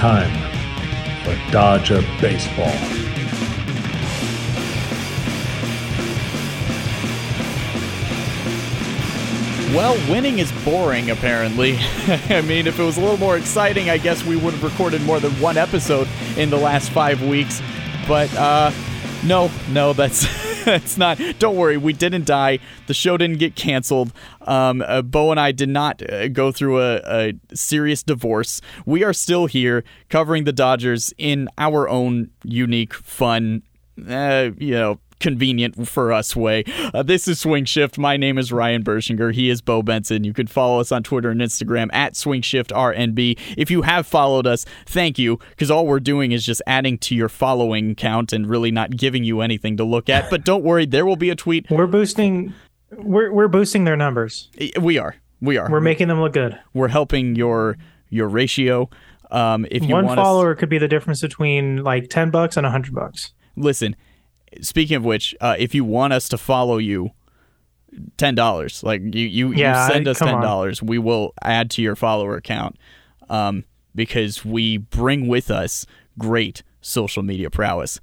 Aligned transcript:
time 0.00 0.32
for 1.24 1.52
Dodger 1.52 2.00
Baseball. 2.22 2.64
Well, 9.76 9.94
winning 10.10 10.38
is 10.38 10.50
boring, 10.64 11.10
apparently. 11.10 11.76
I 12.30 12.40
mean, 12.40 12.66
if 12.66 12.78
it 12.78 12.82
was 12.82 12.96
a 12.96 13.00
little 13.02 13.18
more 13.18 13.36
exciting, 13.36 13.90
I 13.90 13.98
guess 13.98 14.24
we 14.24 14.36
would 14.36 14.54
have 14.54 14.64
recorded 14.64 15.02
more 15.02 15.20
than 15.20 15.32
one 15.32 15.58
episode 15.58 16.08
in 16.38 16.48
the 16.48 16.56
last 16.56 16.90
five 16.92 17.22
weeks. 17.22 17.60
But, 18.08 18.34
uh, 18.36 18.70
no, 19.22 19.50
no, 19.68 19.92
that's. 19.92 20.26
that's 20.64 20.98
not. 20.98 21.18
Don't 21.38 21.56
worry, 21.56 21.76
we 21.76 21.92
didn't 21.92 22.26
die. 22.26 22.58
The 22.86 22.94
show 22.94 23.16
didn't 23.16 23.38
get 23.38 23.54
canceled. 23.56 24.12
Um, 24.42 24.82
uh, 24.82 25.02
Bo 25.02 25.30
and 25.30 25.40
I 25.40 25.52
did 25.52 25.68
not 25.68 26.02
uh, 26.10 26.28
go 26.28 26.52
through 26.52 26.80
a, 26.80 27.00
a 27.06 27.32
serious 27.54 28.02
divorce. 28.02 28.60
We 28.84 29.04
are 29.04 29.12
still 29.12 29.46
here 29.46 29.84
covering 30.08 30.44
the 30.44 30.52
Dodgers 30.52 31.14
in 31.18 31.48
our 31.58 31.88
own 31.88 32.30
unique, 32.44 32.94
fun, 32.94 33.62
uh, 34.08 34.50
you 34.58 34.72
know, 34.74 35.00
convenient 35.20 35.86
for 35.86 36.12
us 36.12 36.34
way. 36.34 36.64
Uh, 36.92 37.02
this 37.02 37.28
is 37.28 37.38
Swing 37.38 37.64
Shift. 37.64 37.98
My 37.98 38.16
name 38.16 38.38
is 38.38 38.52
Ryan 38.52 38.82
Bershinger. 38.82 39.32
He 39.32 39.50
is 39.50 39.60
Bo 39.60 39.82
Benson. 39.82 40.24
You 40.24 40.32
can 40.32 40.46
follow 40.46 40.80
us 40.80 40.90
on 40.90 41.02
Twitter 41.02 41.30
and 41.30 41.40
Instagram 41.40 41.88
at 41.92 42.14
SwingShiftRNB. 42.14 43.38
If 43.56 43.70
you 43.70 43.82
have 43.82 44.06
followed 44.06 44.46
us, 44.46 44.64
thank 44.86 45.18
you, 45.18 45.38
because 45.50 45.70
all 45.70 45.86
we're 45.86 46.00
doing 46.00 46.32
is 46.32 46.44
just 46.44 46.62
adding 46.66 46.98
to 46.98 47.14
your 47.14 47.28
following 47.28 47.94
count 47.94 48.32
and 48.32 48.48
really 48.48 48.70
not 48.70 48.96
giving 48.96 49.22
you 49.22 49.40
anything 49.40 49.76
to 49.76 49.84
look 49.84 50.08
at. 50.08 50.28
But 50.30 50.44
don't 50.44 50.64
worry, 50.64 50.86
there 50.86 51.06
will 51.06 51.16
be 51.16 51.30
a 51.30 51.36
tweet. 51.36 51.70
We're 51.70 51.86
boosting. 51.86 52.54
We're 52.90 53.30
we're 53.32 53.48
boosting 53.48 53.84
their 53.84 53.96
numbers. 53.96 54.48
We 54.80 54.98
are. 54.98 55.14
We 55.40 55.56
are. 55.56 55.70
We're 55.70 55.80
making 55.80 56.08
them 56.08 56.20
look 56.20 56.32
good. 56.32 56.58
We're 56.74 56.88
helping 56.88 57.36
your 57.36 57.76
your 58.08 58.28
ratio. 58.28 58.90
Um, 59.30 59.64
if 59.70 59.84
you 59.84 59.94
One 59.94 60.06
follower 60.06 60.56
could 60.56 60.68
be 60.68 60.78
the 60.78 60.88
difference 60.88 61.20
between 61.20 61.84
like 61.84 62.08
ten 62.08 62.30
bucks 62.30 62.56
and 62.56 62.66
a 62.66 62.70
hundred 62.70 62.94
bucks. 62.94 63.32
listen 63.56 63.94
speaking 64.60 64.96
of 64.96 65.04
which 65.04 65.34
uh, 65.40 65.56
if 65.58 65.74
you 65.74 65.84
want 65.84 66.12
us 66.12 66.28
to 66.28 66.38
follow 66.38 66.78
you 66.78 67.10
ten 68.16 68.34
dollars. 68.34 68.82
Like 68.82 69.02
you 69.02 69.26
you, 69.26 69.52
Yeah, 69.52 69.86
you 69.86 69.92
send 69.92 70.08
us 70.08 70.18
ten 70.18 70.40
dollars, 70.40 70.82
we 70.82 70.98
will 70.98 71.32
add 71.42 71.70
to 71.72 71.82
your 71.82 71.96
follower 71.96 72.36
account 72.36 72.76
um, 73.28 73.64
because 73.94 74.44
we 74.44 74.78
bring 74.78 75.28
with 75.28 75.50
us 75.50 75.86
great 76.18 76.62
social 76.80 77.22
media 77.22 77.50
prowess. 77.50 78.00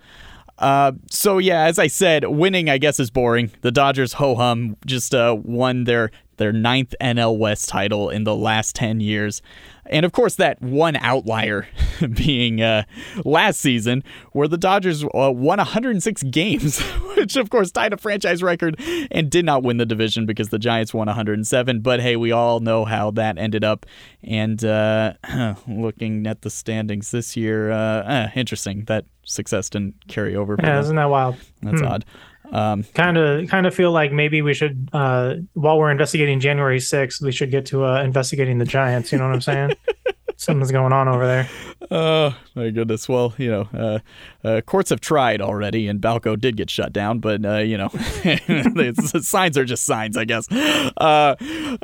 Uh, 0.57 0.93
so 1.11 1.37
yeah, 1.37 1.63
as 1.63 1.77
I 1.77 1.87
said, 1.87 2.25
winning 2.25 2.69
I 2.69 2.77
guess 2.77 2.99
is 2.99 3.11
boring. 3.11 3.51
The 3.61 3.71
Dodgers 3.71 4.13
ho 4.13 4.35
hum 4.35 4.75
just 4.85 5.13
uh, 5.13 5.37
won 5.41 5.83
their 5.83 6.11
their 6.37 6.51
ninth 6.51 6.95
NL 7.01 7.37
West 7.37 7.69
title 7.69 8.09
in 8.09 8.23
the 8.23 8.35
last 8.35 8.75
ten 8.75 8.99
years, 8.99 9.41
and 9.89 10.05
of 10.05 10.11
course 10.11 10.35
that 10.35 10.61
one 10.61 10.95
outlier 10.97 11.67
being 12.13 12.61
uh, 12.61 12.83
last 13.23 13.59
season 13.59 14.03
where 14.31 14.47
the 14.47 14.57
Dodgers 14.57 15.03
uh, 15.03 15.31
won 15.31 15.57
106 15.57 16.23
games, 16.31 16.79
which 17.15 17.35
of 17.35 17.49
course 17.49 17.71
tied 17.71 17.93
a 17.93 17.97
franchise 17.97 18.43
record 18.43 18.79
and 19.11 19.29
did 19.29 19.45
not 19.45 19.63
win 19.63 19.77
the 19.77 19.85
division 19.85 20.25
because 20.25 20.49
the 20.49 20.59
Giants 20.59 20.93
won 20.93 21.07
107. 21.07 21.81
But 21.81 22.01
hey, 22.01 22.15
we 22.15 22.31
all 22.31 22.59
know 22.59 22.85
how 22.85 23.11
that 23.11 23.37
ended 23.37 23.63
up. 23.63 23.85
And 24.23 24.63
uh, 24.63 25.13
looking 25.67 26.27
at 26.27 26.41
the 26.41 26.49
standings 26.49 27.11
this 27.11 27.37
year, 27.37 27.71
uh, 27.71 28.03
eh, 28.03 28.29
interesting 28.35 28.85
that 28.85 29.05
success 29.23 29.69
didn't 29.69 29.95
carry 30.07 30.35
over. 30.35 30.57
for 30.57 30.65
Yeah, 30.65 30.79
isn't 30.79 30.95
that 30.95 31.09
wild? 31.09 31.35
That's 31.61 31.81
odd. 31.81 32.05
Um, 32.51 32.83
Kind 32.93 33.17
of, 33.17 33.49
kind 33.49 33.65
of 33.65 33.73
feel 33.75 33.91
like 33.91 34.11
maybe 34.11 34.41
we 34.41 34.53
should, 34.53 34.89
uh, 34.93 35.35
while 35.53 35.77
we're 35.77 35.91
investigating 35.91 36.39
January 36.39 36.79
sixth, 36.79 37.21
we 37.21 37.31
should 37.31 37.51
get 37.51 37.65
to 37.67 37.85
uh, 37.85 38.03
investigating 38.03 38.57
the 38.57 38.65
Giants. 38.65 39.11
You 39.11 39.17
know 39.17 39.25
what 39.25 39.33
I'm 39.33 39.41
saying? 39.41 39.73
Something's 40.37 40.71
going 40.71 40.93
on 40.93 41.07
over 41.07 41.25
there. 41.25 41.49
Oh 41.89 42.35
my 42.53 42.69
goodness! 42.69 43.07
Well, 43.07 43.33
you 43.37 43.49
know, 43.49 43.69
uh, 43.73 43.99
uh, 44.47 44.61
courts 44.61 44.89
have 44.89 44.99
tried 44.99 45.41
already, 45.41 45.87
and 45.87 46.01
Balco 46.01 46.37
did 46.37 46.57
get 46.57 46.69
shut 46.69 46.91
down. 46.91 47.19
But 47.19 47.45
uh, 47.45 47.57
you 47.59 47.77
know, 47.77 47.87
signs 49.21 49.57
are 49.57 49.63
just 49.63 49.85
signs, 49.85 50.17
I 50.17 50.25
guess. 50.25 50.51
Uh, 50.51 51.35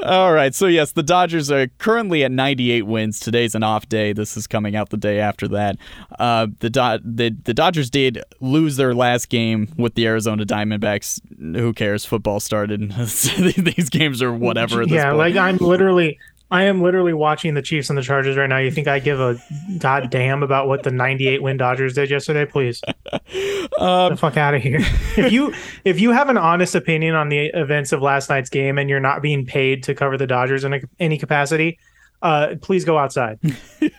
all 0.03 0.33
right, 0.33 0.53
so 0.53 0.65
yes, 0.67 0.91
the 0.91 1.03
Dodgers 1.03 1.49
are 1.51 1.67
currently 1.77 2.23
at 2.25 2.31
98 2.31 2.81
wins. 2.85 3.19
Today's 3.19 3.55
an 3.55 3.63
off 3.63 3.87
day. 3.87 4.11
This 4.11 4.35
is 4.35 4.45
coming 4.45 4.75
out 4.75 4.89
the 4.89 4.97
day 4.97 5.19
after 5.19 5.47
that. 5.49 5.77
Uh, 6.19 6.47
the, 6.59 6.69
Do- 6.69 6.99
the 7.03 7.35
the 7.43 7.53
Dodgers 7.53 7.89
did 7.89 8.21
lose 8.41 8.75
their 8.75 8.93
last 8.93 9.29
game 9.29 9.69
with 9.77 9.95
the 9.95 10.05
Arizona 10.07 10.45
Diamondbacks. 10.45 11.21
Who 11.55 11.71
cares? 11.71 12.03
Football 12.03 12.41
started. 12.41 12.91
These 12.97 13.89
games 13.89 14.21
are 14.21 14.33
whatever. 14.33 14.83
Yeah, 14.83 15.13
like 15.13 15.35
I'm 15.35 15.57
literally, 15.57 16.19
I 16.53 16.65
am 16.65 16.83
literally 16.83 17.13
watching 17.13 17.55
the 17.55 17.63
Chiefs 17.63 17.89
and 17.89 17.97
the 17.97 18.03
Chargers 18.03 18.37
right 18.37 18.47
now. 18.47 18.59
You 18.59 18.69
think 18.69 18.87
I 18.87 18.99
give 18.99 19.19
a 19.19 19.41
goddamn 19.79 20.43
about 20.43 20.67
what 20.67 20.83
the 20.83 20.91
98 20.91 21.41
win 21.41 21.57
Dodgers 21.57 21.95
did 21.95 22.11
yesterday? 22.11 22.45
Please, 22.45 22.79
Um, 23.79 24.11
the 24.11 24.17
fuck 24.17 24.37
out 24.37 24.53
of 24.53 24.61
here. 24.61 24.77
if 25.17 25.31
you 25.31 25.51
if 25.83 25.99
you 25.99 26.11
have 26.11 26.29
an 26.29 26.37
honest 26.37 26.75
opinion 26.75 27.15
on 27.15 27.29
the 27.29 27.47
events 27.47 27.91
of 27.91 28.03
last 28.03 28.29
night's 28.29 28.51
game 28.51 28.77
and 28.77 28.87
you're 28.87 28.99
not 28.99 29.23
being 29.23 29.47
paid 29.47 29.81
to 29.83 29.95
cover 29.95 30.15
the 30.15 30.27
Dodgers 30.27 30.63
in 30.63 30.73
a, 30.75 30.79
any 30.99 31.17
capacity, 31.17 31.79
uh, 32.21 32.55
please 32.61 32.85
go 32.85 32.99
outside. 32.99 33.39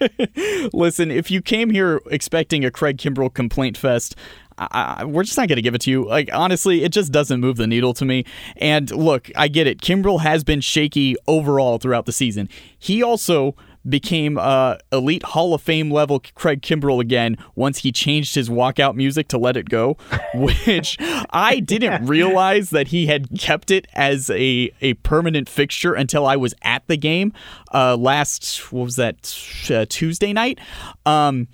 Listen, 0.73 1.11
if 1.11 1.31
you 1.33 1.43
came 1.43 1.71
here 1.71 2.01
expecting 2.11 2.65
a 2.65 2.71
Craig 2.71 2.99
Kimbrel 2.99 3.35
complaint 3.35 3.77
fest, 3.77 4.15
I, 4.59 4.97
I, 5.01 5.05
we're 5.05 5.25
just 5.25 5.37
not 5.37 5.49
going 5.49 5.57
to 5.57 5.63
give 5.63 5.75
it 5.75 5.81
to 5.83 5.91
you. 5.91 6.07
Like, 6.07 6.31
honestly, 6.33 6.85
it 6.85 6.93
just 6.93 7.13
doesn't 7.13 7.41
move 7.41 7.57
the 7.57 7.67
needle 7.67 7.95
to 7.95 8.05
me. 8.05 8.25
And 8.57 8.91
look, 8.91 9.31
I 9.37 9.49
get 9.49 9.67
it. 9.67 9.81
Kimbrel 9.81 10.21
has 10.21 10.45
been 10.45 10.61
shaky 10.61 11.17
overall 11.27 11.79
throughout 11.79 12.07
the 12.07 12.13
season. 12.13 12.49
He 12.79 13.03
also 13.03 13.55
became 13.89 14.39
uh, 14.39 14.77
elite 14.93 15.23
Hall 15.23 15.55
of 15.55 15.61
Fame 15.61 15.91
level 15.91 16.21
Craig 16.35 16.63
Kimbrel 16.63 17.01
again 17.01 17.37
once 17.55 17.79
he 17.79 17.93
changed 17.93 18.35
his 18.35 18.49
walkout 18.49 18.95
music 18.95 19.29
to 19.29 19.39
Let 19.39 19.57
It 19.57 19.69
Go, 19.69 19.97
which 20.35 20.97
I 21.31 21.61
didn't 21.61 22.07
realize 22.07 22.71
that 22.71 22.89
he 22.89 23.07
had 23.07 23.39
kept 23.39 23.71
it 23.71 23.87
as 23.95 24.31
a, 24.31 24.73
a 24.81 24.95
permanent 24.95 25.49
fixture 25.49 25.95
until 25.95 26.27
I 26.27 26.37
was 26.37 26.55
at 26.63 26.87
the 26.87 26.97
game 26.97 27.33
uh, 27.73 27.97
last, 27.97 28.73
what 28.73 28.85
was 28.85 28.97
that, 28.97 29.39
uh, 29.71 29.87
Tuesday 29.89 30.33
night? 30.33 30.59
Um, 31.05 31.49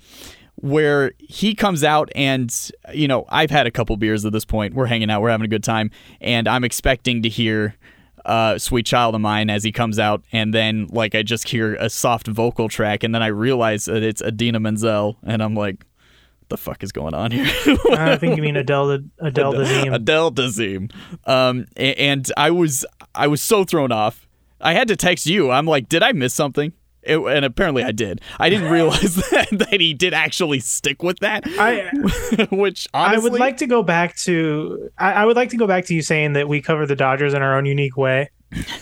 where 0.61 1.11
he 1.17 1.55
comes 1.55 1.83
out 1.83 2.09
and 2.15 2.71
you 2.93 3.07
know 3.07 3.25
I've 3.29 3.51
had 3.51 3.67
a 3.67 3.71
couple 3.71 3.97
beers 3.97 4.25
at 4.25 4.31
this 4.31 4.45
point. 4.45 4.73
We're 4.73 4.85
hanging 4.85 5.09
out, 5.09 5.21
we're 5.21 5.31
having 5.31 5.45
a 5.45 5.49
good 5.49 5.63
time, 5.63 5.91
and 6.21 6.47
I'm 6.47 6.63
expecting 6.63 7.23
to 7.23 7.29
hear 7.29 7.75
uh, 8.25 8.57
"Sweet 8.57 8.85
Child 8.85 9.15
of 9.15 9.21
Mine" 9.21 9.49
as 9.49 9.63
he 9.63 9.71
comes 9.71 9.99
out, 9.99 10.23
and 10.31 10.53
then 10.53 10.87
like 10.91 11.15
I 11.15 11.23
just 11.23 11.49
hear 11.49 11.75
a 11.75 11.89
soft 11.89 12.27
vocal 12.27 12.69
track, 12.69 13.03
and 13.03 13.13
then 13.13 13.23
I 13.23 13.27
realize 13.27 13.85
that 13.85 14.03
it's 14.03 14.21
Idina 14.21 14.59
Menzel, 14.59 15.17
and 15.23 15.41
I'm 15.41 15.55
like, 15.55 15.83
"What 16.39 16.49
the 16.49 16.57
fuck 16.57 16.83
is 16.83 16.91
going 16.91 17.15
on 17.15 17.31
here?" 17.31 17.45
I 17.91 18.15
think 18.17 18.37
you 18.37 18.43
mean 18.43 18.55
Adele 18.55 18.99
Adele 19.19 19.53
Dazeem. 19.53 19.95
Adele 19.95 20.31
Dazeem. 20.31 20.91
Um, 21.25 21.65
and 21.75 22.31
I 22.37 22.51
was 22.51 22.85
I 23.15 23.27
was 23.27 23.41
so 23.41 23.63
thrown 23.63 23.91
off. 23.91 24.27
I 24.63 24.73
had 24.73 24.87
to 24.89 24.95
text 24.95 25.25
you. 25.25 25.49
I'm 25.49 25.65
like, 25.65 25.89
did 25.89 26.03
I 26.03 26.11
miss 26.11 26.35
something? 26.35 26.71
It, 27.03 27.17
and 27.17 27.45
apparently 27.45 27.83
I 27.83 27.91
did. 27.91 28.21
I 28.39 28.49
didn't 28.49 28.71
realize 28.71 29.15
that, 29.31 29.47
that 29.51 29.81
he 29.81 29.93
did 29.93 30.13
actually 30.13 30.59
stick 30.59 31.03
with 31.03 31.19
that. 31.19 31.43
I 31.45 31.89
which 32.51 32.87
honestly, 32.93 33.17
I 33.17 33.17
would 33.17 33.39
like 33.39 33.57
to 33.57 33.67
go 33.67 33.83
back 33.83 34.15
to 34.17 34.89
I, 34.97 35.13
I 35.13 35.25
would 35.25 35.35
like 35.35 35.49
to 35.49 35.57
go 35.57 35.67
back 35.67 35.85
to 35.85 35.95
you 35.95 36.01
saying 36.01 36.33
that 36.33 36.47
we 36.47 36.61
cover 36.61 36.85
the 36.85 36.95
Dodgers 36.95 37.33
in 37.33 37.41
our 37.41 37.57
own 37.57 37.65
unique 37.65 37.97
way. 37.97 38.29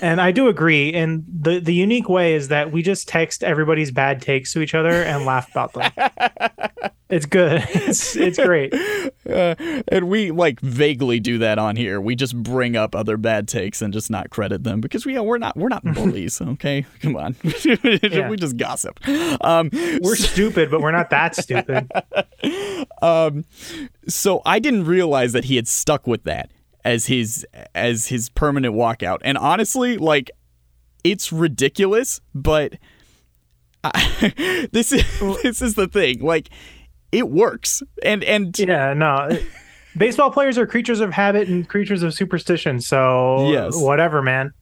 And 0.01 0.19
I 0.19 0.31
do 0.31 0.47
agree. 0.47 0.93
And 0.93 1.23
the, 1.27 1.59
the 1.59 1.73
unique 1.73 2.09
way 2.09 2.33
is 2.33 2.47
that 2.47 2.71
we 2.71 2.81
just 2.81 3.07
text 3.07 3.43
everybody's 3.43 3.91
bad 3.91 4.21
takes 4.21 4.53
to 4.53 4.61
each 4.61 4.73
other 4.73 5.03
and 5.03 5.25
laugh 5.25 5.49
about 5.51 5.73
them. 5.73 5.91
it's 7.09 7.25
good. 7.25 7.63
It's 7.89 8.15
it's 8.15 8.37
great. 8.37 8.73
uh, 9.27 9.55
and 9.87 10.09
we 10.09 10.31
like 10.31 10.59
vaguely 10.59 11.19
do 11.19 11.39
that 11.39 11.57
on 11.57 11.75
here. 11.75 11.99
We 11.99 12.15
just 12.15 12.35
bring 12.35 12.75
up 12.75 12.95
other 12.95 13.17
bad 13.17 13.47
takes 13.47 13.81
and 13.81 13.91
just 13.91 14.11
not 14.11 14.29
credit 14.29 14.63
them 14.63 14.79
because 14.79 15.05
we 15.05 15.17
we're 15.17 15.37
not 15.39 15.57
we're 15.57 15.69
not 15.69 15.83
bullies. 15.95 16.39
Okay, 16.39 16.85
come 17.01 17.15
on, 17.15 17.35
we 17.43 18.35
just 18.35 18.57
gossip. 18.57 18.99
Um, 19.43 19.69
We're 20.01 20.15
stupid, 20.15 20.69
but 20.69 20.81
we're 20.81 20.91
not 20.91 21.09
that 21.09 21.35
stupid. 21.35 21.91
so 24.07 24.41
I 24.45 24.59
didn't 24.59 24.85
realize 24.85 25.33
that 25.33 25.45
he 25.45 25.55
had 25.55 25.67
stuck 25.67 26.05
with 26.05 26.23
that 26.25 26.51
as 26.85 27.05
his 27.07 27.45
as 27.75 28.07
his 28.07 28.29
permanent 28.29 28.75
walkout. 28.75 29.19
And 29.21 29.37
honestly, 29.37 29.97
like 29.97 30.31
it's 31.03 31.31
ridiculous, 31.31 32.19
but 32.33 32.73
I, 33.83 34.67
this 34.71 34.91
is 34.91 35.03
this 35.43 35.61
is 35.61 35.75
the 35.75 35.87
thing. 35.87 36.21
Like 36.21 36.49
it 37.11 37.29
works. 37.29 37.81
And 38.03 38.23
and 38.23 38.57
Yeah, 38.57 38.93
no. 38.93 39.29
Baseball 39.97 40.31
players 40.31 40.57
are 40.57 40.67
creatures 40.67 40.99
of 40.99 41.11
habit 41.11 41.47
and 41.47 41.67
creatures 41.67 42.03
of 42.03 42.13
superstition. 42.13 42.79
So 42.79 43.49
Yes. 43.51 43.75
whatever, 43.75 44.21
man. 44.21 44.53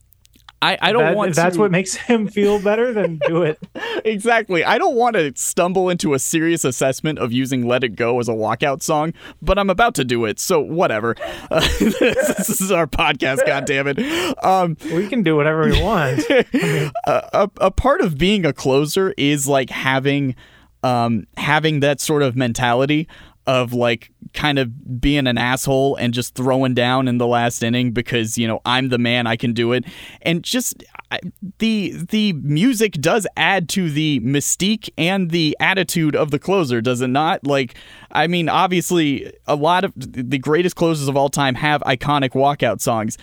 I, 0.60 0.76
I 0.80 0.92
don't 0.92 1.02
That- 1.02 1.16
want 1.16 1.30
if 1.30 1.36
that's 1.36 1.54
to, 1.54 1.60
what 1.60 1.70
makes 1.70 1.94
him 1.94 2.26
feel 2.26 2.60
better, 2.60 2.92
then 2.92 3.20
do 3.26 3.42
it. 3.42 3.60
exactly. 4.04 4.64
I 4.64 4.76
don't 4.78 4.96
want 4.96 5.14
to 5.14 5.32
stumble 5.36 5.88
into 5.88 6.14
a 6.14 6.18
serious 6.18 6.64
assessment 6.64 7.18
of 7.20 7.32
using 7.32 7.66
"Let 7.66 7.84
It 7.84 7.94
Go" 7.94 8.18
as 8.18 8.28
a 8.28 8.32
walkout 8.32 8.82
song, 8.82 9.14
but 9.40 9.58
I'm 9.58 9.70
about 9.70 9.94
to 9.96 10.04
do 10.04 10.24
it, 10.24 10.40
so 10.40 10.58
whatever. 10.60 11.14
Uh, 11.50 11.60
this, 11.78 12.60
is 12.60 12.72
our 12.72 12.86
podcast, 12.88 13.46
God 13.46 13.66
damn 13.66 13.86
it. 13.86 13.98
Um, 14.44 14.76
We 14.92 15.06
can 15.06 15.22
do 15.22 15.36
whatever 15.36 15.64
we 15.64 15.80
want. 15.80 16.28
a, 16.30 16.90
a, 17.06 17.50
a 17.60 17.70
part 17.70 18.00
of 18.00 18.18
being 18.18 18.44
a 18.44 18.52
closer 18.52 19.14
is 19.16 19.46
like 19.46 19.70
having 19.70 20.34
um, 20.82 21.26
having 21.36 21.80
that 21.80 22.00
sort 22.00 22.22
of 22.22 22.36
mentality 22.36 23.08
of 23.48 23.72
like 23.72 24.12
kind 24.34 24.58
of 24.58 25.00
being 25.00 25.26
an 25.26 25.38
asshole 25.38 25.96
and 25.96 26.12
just 26.12 26.34
throwing 26.34 26.74
down 26.74 27.08
in 27.08 27.16
the 27.16 27.26
last 27.26 27.62
inning 27.62 27.92
because 27.92 28.36
you 28.36 28.46
know 28.46 28.60
I'm 28.66 28.90
the 28.90 28.98
man 28.98 29.26
I 29.26 29.36
can 29.36 29.54
do 29.54 29.72
it. 29.72 29.84
And 30.20 30.44
just 30.44 30.84
I, 31.10 31.18
the 31.58 31.94
the 32.10 32.34
music 32.34 32.92
does 32.92 33.26
add 33.38 33.70
to 33.70 33.90
the 33.90 34.20
mystique 34.20 34.90
and 34.98 35.30
the 35.30 35.56
attitude 35.60 36.14
of 36.14 36.30
the 36.30 36.38
closer 36.38 36.82
does 36.82 37.00
it 37.00 37.08
not? 37.08 37.46
Like 37.46 37.74
I 38.12 38.26
mean 38.26 38.50
obviously 38.50 39.32
a 39.46 39.56
lot 39.56 39.82
of 39.82 39.94
the 39.96 40.38
greatest 40.38 40.76
closers 40.76 41.08
of 41.08 41.16
all 41.16 41.30
time 41.30 41.54
have 41.54 41.80
iconic 41.82 42.32
walkout 42.32 42.82
songs. 42.82 43.16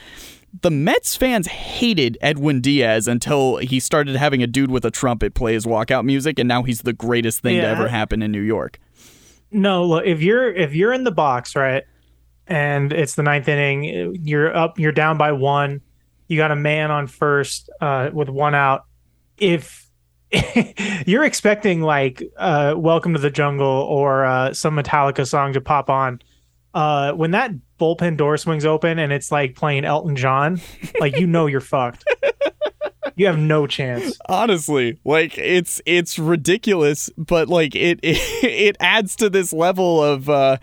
The 0.62 0.72
Mets 0.72 1.16
fans 1.16 1.48
hated 1.48 2.18
Edwin 2.19 2.62
Diaz 2.62 3.07
until 3.07 3.57
he 3.57 3.80
started 3.80 4.16
having 4.16 4.42
a 4.42 4.48
dude 4.48 4.72
with 4.72 4.86
a 4.86 4.92
trumpet 4.92 5.36
play 5.36 5.54
his 5.54 5.66
walkout 5.66 6.06
music, 6.06 6.39
and 6.39 6.48
now 6.48 6.63
he's 6.63 6.81
the 6.81 6.94
greatest 6.94 7.42
thing 7.42 7.57
to 7.57 7.68
ever 7.68 7.89
happen 7.89 8.22
in 8.22 8.31
New 8.31 8.39
York. 8.39 8.80
No, 9.56 9.86
look, 9.86 10.06
if 10.06 10.22
you're 10.22 10.54
if 10.54 10.75
you're 10.75 10.92
in 10.92 11.06
the 11.06 11.12
box, 11.12 11.56
right, 11.56 11.86
and 12.46 12.92
it's 12.92 13.16
the 13.16 13.24
ninth 13.24 13.48
inning, 13.48 14.13
you're 14.22 14.54
up, 14.54 14.78
you're 14.78 14.92
down 14.92 15.18
by 15.18 15.31
one, 15.31 15.80
you 16.28 16.36
got 16.36 16.52
a 16.52 16.57
man 16.57 16.92
on 16.92 17.07
first 17.07 17.69
uh, 17.80 18.10
with 18.12 18.28
one 18.28 18.54
out. 18.54 18.84
If 19.38 19.90
you're 21.06 21.24
expecting 21.24 21.81
like 21.81 22.22
uh, 22.36 22.74
"Welcome 22.75 23.13
to 23.13 23.19
the 23.19 23.30
Jungle" 23.30 23.66
or 23.66 24.25
uh, 24.25 24.54
some 24.54 24.75
Metallica 24.75 25.25
song 25.25 25.54
to 25.54 25.62
pop 25.62 25.90
on, 25.90 26.22
uh, 26.74 27.13
when 27.13 27.31
that 27.31 27.51
bullpen 27.80 28.18
door 28.18 28.36
swings 28.36 28.66
open 28.66 29.00
and 29.00 29.13
it's 29.13 29.31
like 29.31 29.56
playing 29.56 29.86
Elton 29.86 30.18
John, 30.18 30.60
like 31.00 31.18
you 31.18 31.28
know 31.28 31.46
you're 31.46 31.62
fucked. 31.62 32.04
You 33.17 33.27
have 33.27 33.38
no 33.39 33.65
chance. 33.65 34.19
Honestly, 34.27 35.00
like 35.06 35.38
it's 35.38 35.81
it's 35.85 36.19
ridiculous, 36.19 37.09
but 37.17 37.47
like 37.47 37.73
it 37.73 38.00
it, 38.03 38.17
it 38.44 38.77
adds 38.81 39.15
to 39.17 39.29
this 39.29 39.53
level 39.53 40.03
of 40.03 40.29
uh 40.29 40.57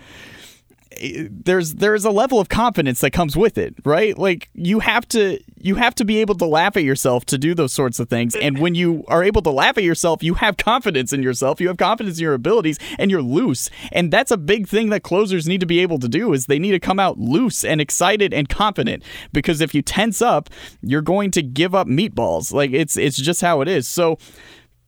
there's 1.30 1.74
there's 1.74 2.04
a 2.04 2.10
level 2.10 2.40
of 2.40 2.48
confidence 2.48 3.00
that 3.00 3.12
comes 3.12 3.36
with 3.36 3.58
it, 3.58 3.74
right? 3.84 4.16
Like 4.16 4.50
you 4.54 4.80
have 4.80 5.06
to 5.08 5.38
you 5.56 5.76
have 5.76 5.94
to 5.96 6.04
be 6.04 6.18
able 6.18 6.34
to 6.36 6.44
laugh 6.44 6.76
at 6.76 6.82
yourself 6.82 7.24
to 7.26 7.38
do 7.38 7.54
those 7.54 7.72
sorts 7.72 7.98
of 7.98 8.08
things. 8.08 8.34
And 8.34 8.58
when 8.58 8.74
you 8.74 9.04
are 9.08 9.22
able 9.22 9.42
to 9.42 9.50
laugh 9.50 9.78
at 9.78 9.84
yourself, 9.84 10.22
you 10.22 10.34
have 10.34 10.56
confidence 10.56 11.12
in 11.12 11.22
yourself, 11.22 11.60
you 11.60 11.68
have 11.68 11.76
confidence 11.76 12.18
in 12.18 12.22
your 12.22 12.34
abilities, 12.34 12.78
and 12.98 13.10
you're 13.10 13.22
loose. 13.22 13.70
And 13.92 14.12
that's 14.12 14.30
a 14.30 14.36
big 14.36 14.68
thing 14.68 14.90
that 14.90 15.02
closers 15.02 15.46
need 15.46 15.60
to 15.60 15.66
be 15.66 15.80
able 15.80 15.98
to 16.00 16.08
do 16.08 16.32
is 16.32 16.46
they 16.46 16.58
need 16.58 16.72
to 16.72 16.80
come 16.80 16.98
out 16.98 17.18
loose 17.18 17.64
and 17.64 17.80
excited 17.80 18.34
and 18.34 18.48
confident. 18.48 19.02
Because 19.32 19.60
if 19.60 19.74
you 19.74 19.82
tense 19.82 20.20
up, 20.20 20.50
you're 20.82 21.02
going 21.02 21.30
to 21.32 21.42
give 21.42 21.74
up 21.74 21.86
meatballs. 21.86 22.52
Like 22.52 22.72
it's 22.72 22.96
it's 22.96 23.16
just 23.16 23.40
how 23.40 23.60
it 23.60 23.68
is. 23.68 23.86
So 23.86 24.18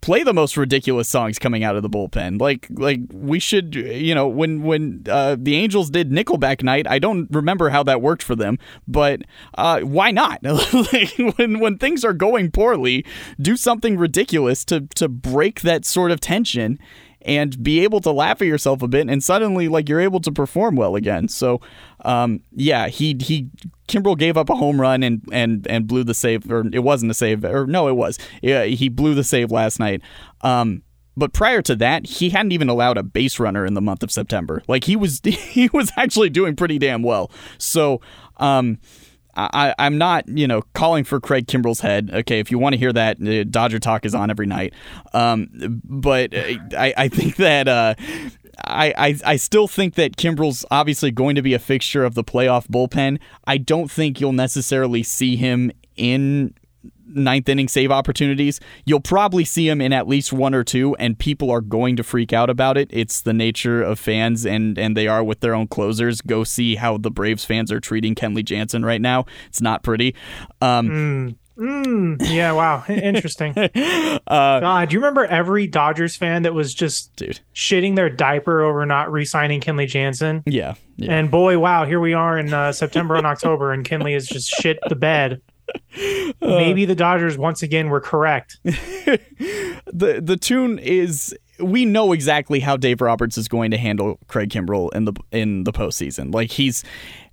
play 0.05 0.23
the 0.23 0.35
most 0.35 0.59
ridiculous 0.59 1.09
songs 1.09 1.39
coming 1.39 1.65
out 1.65 1.77
of 1.77 1.83
the 1.83 1.89
bullpen. 1.89 2.39
Like 2.39 2.67
like 2.71 3.01
we 3.11 3.39
should 3.39 3.75
you 3.75 4.15
know 4.15 4.29
when 4.29 4.63
when 4.63 5.03
uh, 5.09 5.37
the 5.39 5.57
Angels 5.57 5.89
did 5.89 6.11
Nickelback 6.11 6.63
night, 6.63 6.87
I 6.87 6.99
don't 6.99 7.27
remember 7.31 7.71
how 7.71 7.83
that 7.85 8.03
worked 8.03 8.23
for 8.23 8.37
them, 8.37 8.59
but 8.87 9.23
uh, 9.55 9.81
why 9.81 10.11
not? 10.11 10.43
like 10.93 11.17
when 11.39 11.59
when 11.59 11.79
things 11.79 12.05
are 12.05 12.13
going 12.13 12.51
poorly, 12.51 13.07
do 13.41 13.57
something 13.57 13.97
ridiculous 13.97 14.63
to 14.67 14.83
to 14.97 15.09
break 15.09 15.63
that 15.63 15.87
sort 15.87 16.11
of 16.11 16.21
tension 16.21 16.79
and 17.25 17.63
be 17.63 17.81
able 17.81 18.01
to 18.03 18.11
laugh 18.11 18.43
at 18.43 18.49
yourself 18.49 18.83
a 18.83 18.89
bit 18.89 19.09
and 19.09 19.23
suddenly 19.23 19.69
like 19.69 19.89
you're 19.89 20.01
able 20.01 20.21
to 20.21 20.31
perform 20.31 20.77
well 20.77 20.95
again. 20.97 21.29
So 21.29 21.61
um, 22.05 22.41
yeah, 22.53 22.89
he 22.89 23.17
he 23.21 23.49
Kimbrel 23.89 24.19
gave 24.19 24.37
up 24.37 24.51
a 24.51 24.55
home 24.55 24.81
run 24.81 25.03
and 25.03 25.23
and 25.33 25.67
and 25.67 25.87
blew 25.87 26.05
the 26.05 26.15
save 26.15 26.51
or 26.51 26.65
it 26.73 26.81
wasn't 26.81 27.11
a 27.11 27.15
save 27.15 27.45
or 27.45 27.67
no 27.67 27.89
it 27.89 27.95
was. 27.95 28.19
Yeah, 28.43 28.65
he 28.65 28.89
blew 28.89 29.15
the 29.15 29.25
save 29.25 29.51
last 29.51 29.81
night. 29.81 30.03
Um 30.43 30.83
but 31.17 31.33
prior 31.33 31.63
to 31.63 31.77
that, 31.77 32.07
he 32.07 32.31
hadn't 32.31 32.51
even 32.53 32.69
allowed 32.69 32.99
a 32.99 33.03
base 33.05 33.39
runner 33.39 33.65
in 33.65 33.75
the 33.75 33.81
month 33.81 34.03
of 34.03 34.11
September. 34.11 34.63
Like 34.69 34.85
he 34.85 34.97
was 34.97 35.21
he 35.25 35.71
was 35.73 35.91
actually 35.97 36.31
doing 36.31 36.57
pretty 36.57 36.79
damn 36.79 37.03
well. 37.03 37.31
So 37.59 38.01
um 38.37 38.79
I, 39.37 39.75
I'm 39.79 39.99
not, 39.99 40.29
you 40.29 40.47
know, 40.47 40.63
calling 40.75 41.05
for 41.05 41.21
Craig 41.21 41.47
Kimbrel's 41.47 41.81
head. 41.81 42.11
Okay, 42.13 42.39
if 42.39 42.51
you 42.51 42.59
want 42.59 42.75
to 42.75 42.79
hear 42.79 42.93
that, 42.93 43.21
uh, 43.21 43.45
Dodger 43.45 43.79
Talk 43.79 44.05
is 44.05 44.15
on 44.15 44.31
every 44.31 44.47
night. 44.47 44.75
Um, 45.13 45.49
but 45.85 46.35
uh, 46.35 46.59
I, 46.79 46.95
I 46.97 47.09
think 47.09 47.37
that 47.37 47.69
uh, 47.69 47.95
I, 48.65 48.95
I, 48.97 49.19
I 49.25 49.37
still 49.37 49.69
think 49.69 49.95
that 49.95 50.17
Kimbrel's 50.17 50.65
obviously 50.71 51.11
going 51.11 51.35
to 51.37 51.43
be 51.43 51.55
a 51.55 51.59
fixture 51.59 52.05
of 52.05 52.15
the 52.15 52.25
playoff 52.25 52.69
bullpen. 52.69 53.19
I 53.47 53.59
don't 53.59 53.91
think 53.91 54.21
you'll 54.21 54.33
necessarily 54.33 55.03
see 55.03 55.37
him 55.37 55.73
in 55.97 56.55
ninth 57.15 57.49
inning 57.49 57.69
save 57.69 57.91
opportunities. 57.91 58.61
You'll 58.85 59.01
probably 59.01 59.45
see 59.45 59.69
him 59.69 59.81
in 59.81 59.93
at 59.93 60.07
least 60.09 60.33
one 60.33 60.55
or 60.55 60.65
two, 60.65 60.95
and 60.97 61.19
people 61.19 61.51
are 61.51 61.61
going 61.61 61.97
to 61.97 62.03
freak 62.03 62.33
out 62.33 62.51
about 62.51 62.77
it. 62.77 62.89
It's 62.91 63.23
the 63.23 63.33
nature 63.33 63.83
of 63.83 63.99
fans, 63.99 64.45
and 64.45 64.79
and 64.79 64.97
they 64.97 65.07
are 65.07 65.25
with 65.25 65.41
their 65.41 65.55
own 65.55 65.69
closers. 65.69 66.21
Go 66.21 66.45
see 66.45 66.77
how 66.77 66.99
the 66.99 67.11
Braves 67.11 67.45
fans 67.45 67.73
are 67.73 67.81
treating 67.81 68.15
Kenley 68.15 68.45
Jansen 68.45 68.85
right 68.85 69.01
now. 69.01 69.25
It's 69.49 69.61
not 69.61 69.83
pretty. 69.83 70.15
Um, 70.61 71.37
Mm, 71.57 72.17
yeah, 72.31 72.51
wow, 72.51 72.85
interesting. 72.89 73.53
God, 74.29 74.89
do 74.89 74.93
you 74.93 74.99
remember 74.99 75.25
every 75.25 75.69
Dodgers 75.69 76.17
fan 76.17 76.43
that 76.43 76.53
was 76.53 76.75
just 76.75 77.15
dude, 77.15 77.41
shitting 77.55 77.95
their 77.95 78.11
diaper 78.11 78.63
over 78.63 78.85
not 78.85 79.13
re-signing 79.13 79.61
Kenley 79.61 79.87
Jansen? 79.87 80.43
yeah, 80.47 80.75
yeah. 80.97 81.13
And 81.13 81.31
boy, 81.31 81.59
wow, 81.59 81.85
here 81.85 82.01
we 82.01 82.13
are 82.13 82.37
in 82.39 82.53
uh, 82.53 82.73
September 82.73 83.15
and 83.15 83.27
October, 83.27 83.73
and 83.73 83.85
Kenley 83.85 84.17
is 84.17 84.27
just 84.27 84.51
shit 84.51 84.81
the 84.89 84.97
bed. 84.97 85.41
Maybe 86.41 86.85
the 86.85 86.95
Dodgers 86.95 87.39
once 87.39 87.63
again 87.63 87.89
were 87.89 88.01
correct. 88.01 88.59
the 88.65 90.21
the 90.23 90.37
tune 90.41 90.79
is 90.79 91.37
we 91.61 91.85
know 91.85 92.13
exactly 92.13 92.61
how 92.61 92.77
Dave 92.77 93.01
Roberts 93.01 93.39
is 93.39 93.49
going 93.49 93.71
to 93.71 93.79
handle 93.79 94.19
Craig 94.27 94.51
Kimbrel 94.51 94.93
in 94.95 95.05
the 95.05 95.13
in 95.31 95.65
the 95.65 95.73
postseason. 95.73 96.35
Like 96.35 96.51
he's 96.51 96.85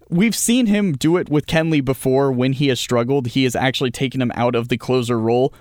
we've 0.09 0.35
seen 0.35 0.67
him 0.67 0.93
do 0.93 1.17
it 1.17 1.29
with 1.29 1.47
Kenley 1.47 1.83
before 1.83 2.31
when 2.31 2.53
he 2.53 2.67
has 2.67 2.79
struggled. 2.79 3.27
He 3.27 3.43
has 3.45 3.55
actually 3.55 3.91
taken 3.91 4.21
him 4.21 4.31
out 4.35 4.55
of 4.55 4.67
the 4.67 4.77
closer 4.77 5.19
role. 5.19 5.53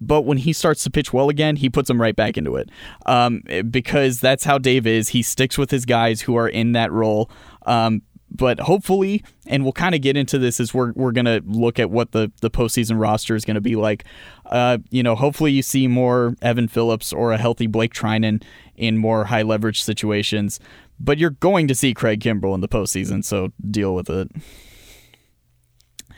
But 0.00 0.22
when 0.22 0.38
he 0.38 0.52
starts 0.52 0.84
to 0.84 0.90
pitch 0.90 1.12
well 1.12 1.28
again, 1.30 1.56
he 1.56 1.70
puts 1.70 1.88
him 1.88 2.00
right 2.00 2.14
back 2.14 2.36
into 2.36 2.56
it. 2.56 2.68
Um, 3.06 3.42
because 3.70 4.20
that's 4.20 4.44
how 4.44 4.58
Dave 4.58 4.86
is. 4.86 5.10
He 5.10 5.22
sticks 5.22 5.56
with 5.56 5.70
his 5.70 5.86
guys 5.86 6.20
who 6.20 6.36
are 6.36 6.48
in 6.48 6.72
that 6.72 6.92
role. 6.92 7.30
Um, 7.64 8.02
but 8.34 8.58
hopefully, 8.60 9.22
and 9.46 9.62
we'll 9.62 9.72
kind 9.72 9.94
of 9.94 10.00
get 10.00 10.16
into 10.16 10.38
this 10.38 10.58
as 10.58 10.74
we're, 10.74 10.92
we're 10.92 11.12
going 11.12 11.24
to 11.24 11.40
look 11.46 11.78
at 11.78 11.90
what 11.90 12.12
the, 12.12 12.32
the 12.40 12.50
postseason 12.50 13.00
roster 13.00 13.34
is 13.34 13.44
going 13.44 13.54
to 13.54 13.60
be 13.60 13.76
like. 13.76 14.04
Uh, 14.46 14.78
you 14.90 15.02
know, 15.02 15.14
hopefully 15.14 15.52
you 15.52 15.62
see 15.62 15.86
more 15.86 16.34
Evan 16.42 16.68
Phillips 16.68 17.12
or 17.12 17.32
a 17.32 17.38
healthy 17.38 17.66
Blake 17.66 17.94
Treinen 17.94 18.42
in 18.76 18.98
more 18.98 19.24
high 19.24 19.42
leverage 19.42 19.82
situations. 19.82 20.58
But 20.98 21.18
you're 21.18 21.30
going 21.30 21.68
to 21.68 21.74
see 21.74 21.94
Craig 21.94 22.20
Kimbrel 22.20 22.54
in 22.54 22.60
the 22.60 22.68
postseason, 22.68 23.24
so 23.24 23.52
deal 23.70 23.94
with 23.94 24.10
it. 24.10 24.30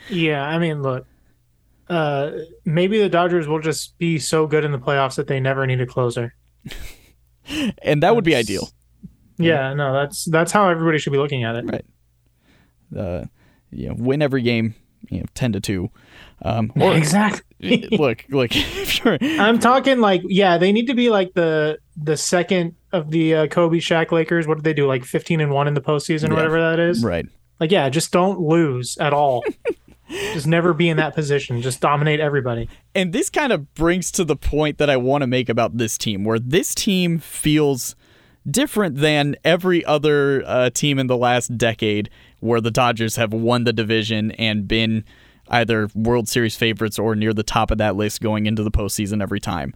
Yeah, 0.09 0.43
I 0.43 0.57
mean, 0.59 0.81
look, 0.81 1.05
uh, 1.89 2.31
maybe 2.65 2.99
the 2.99 3.09
Dodgers 3.09 3.47
will 3.47 3.59
just 3.59 3.97
be 3.97 4.19
so 4.19 4.47
good 4.47 4.63
in 4.63 4.71
the 4.71 4.79
playoffs 4.79 5.15
that 5.15 5.27
they 5.27 5.39
never 5.39 5.65
need 5.65 5.81
a 5.81 5.85
closer. 5.85 6.33
And 7.81 8.03
that 8.03 8.13
would 8.13 8.25
be 8.25 8.35
ideal. 8.35 8.69
Yeah, 9.37 9.73
no, 9.73 9.93
that's 9.93 10.25
that's 10.25 10.51
how 10.51 10.69
everybody 10.69 10.97
should 10.97 11.13
be 11.13 11.19
looking 11.19 11.45
at 11.45 11.55
it. 11.55 11.65
Right. 11.65 11.85
Uh, 12.95 13.25
you 13.71 13.89
know, 13.89 13.95
win 13.97 14.21
every 14.21 14.41
game, 14.41 14.75
you 15.09 15.19
know, 15.19 15.25
ten 15.33 15.51
to 15.53 15.59
two. 15.59 15.89
Um, 16.41 16.71
or 16.79 16.93
exactly. 16.95 17.87
look, 17.91 18.23
look, 18.29 18.51
you're 19.03 19.17
I'm 19.21 19.59
talking 19.59 19.99
like, 19.99 20.21
yeah, 20.25 20.57
they 20.57 20.71
need 20.71 20.87
to 20.87 20.93
be 20.93 21.09
like 21.09 21.33
the 21.33 21.79
the 21.95 22.15
second 22.17 22.75
of 22.93 23.09
the 23.11 23.33
uh, 23.35 23.47
Kobe 23.47 23.77
Shaq 23.79 24.11
Lakers. 24.11 24.47
What 24.47 24.55
did 24.55 24.63
they 24.63 24.73
do? 24.73 24.87
Like 24.87 25.03
15 25.03 25.41
and 25.41 25.51
one 25.51 25.67
in 25.67 25.73
the 25.73 25.81
postseason, 25.81 26.27
Yeah. 26.27 26.33
or 26.33 26.35
whatever 26.35 26.59
that 26.61 26.79
is. 26.79 27.03
right. 27.03 27.25
Like, 27.59 27.71
yeah, 27.71 27.89
just 27.89 28.11
don't 28.11 28.39
lose 28.39 28.97
at 28.99 29.13
all. 29.13 29.43
just 30.09 30.45
never 30.47 30.73
be 30.73 30.87
in 30.89 30.97
that 30.97 31.15
position. 31.15 31.59
Just 31.61 31.81
dominate 31.81 32.19
everybody. 32.19 32.69
And 32.93 33.11
this 33.11 33.29
kind 33.31 33.51
of 33.51 33.73
brings 33.73 34.11
to 34.11 34.23
the 34.23 34.35
point 34.35 34.77
that 34.77 34.89
I 34.91 34.95
want 34.97 35.23
to 35.23 35.27
make 35.27 35.49
about 35.49 35.77
this 35.77 35.97
team, 35.97 36.23
where 36.23 36.37
this 36.39 36.73
team 36.75 37.17
feels 37.17 37.95
different 38.49 38.95
than 38.95 39.35
every 39.43 39.83
other 39.85 40.43
uh, 40.45 40.69
team 40.69 40.99
in 40.99 41.07
the 41.07 41.17
last 41.17 41.57
decade, 41.57 42.09
where 42.39 42.61
the 42.61 42.71
Dodgers 42.71 43.15
have 43.15 43.33
won 43.33 43.63
the 43.63 43.73
division 43.73 44.31
and 44.31 44.67
been 44.67 45.03
either 45.49 45.89
World 45.95 46.27
Series 46.27 46.55
favorites 46.55 46.99
or 46.99 47.15
near 47.15 47.33
the 47.33 47.43
top 47.43 47.71
of 47.71 47.77
that 47.77 47.95
list 47.95 48.21
going 48.21 48.45
into 48.45 48.63
the 48.63 48.71
postseason 48.71 49.21
every 49.21 49.39
time. 49.39 49.73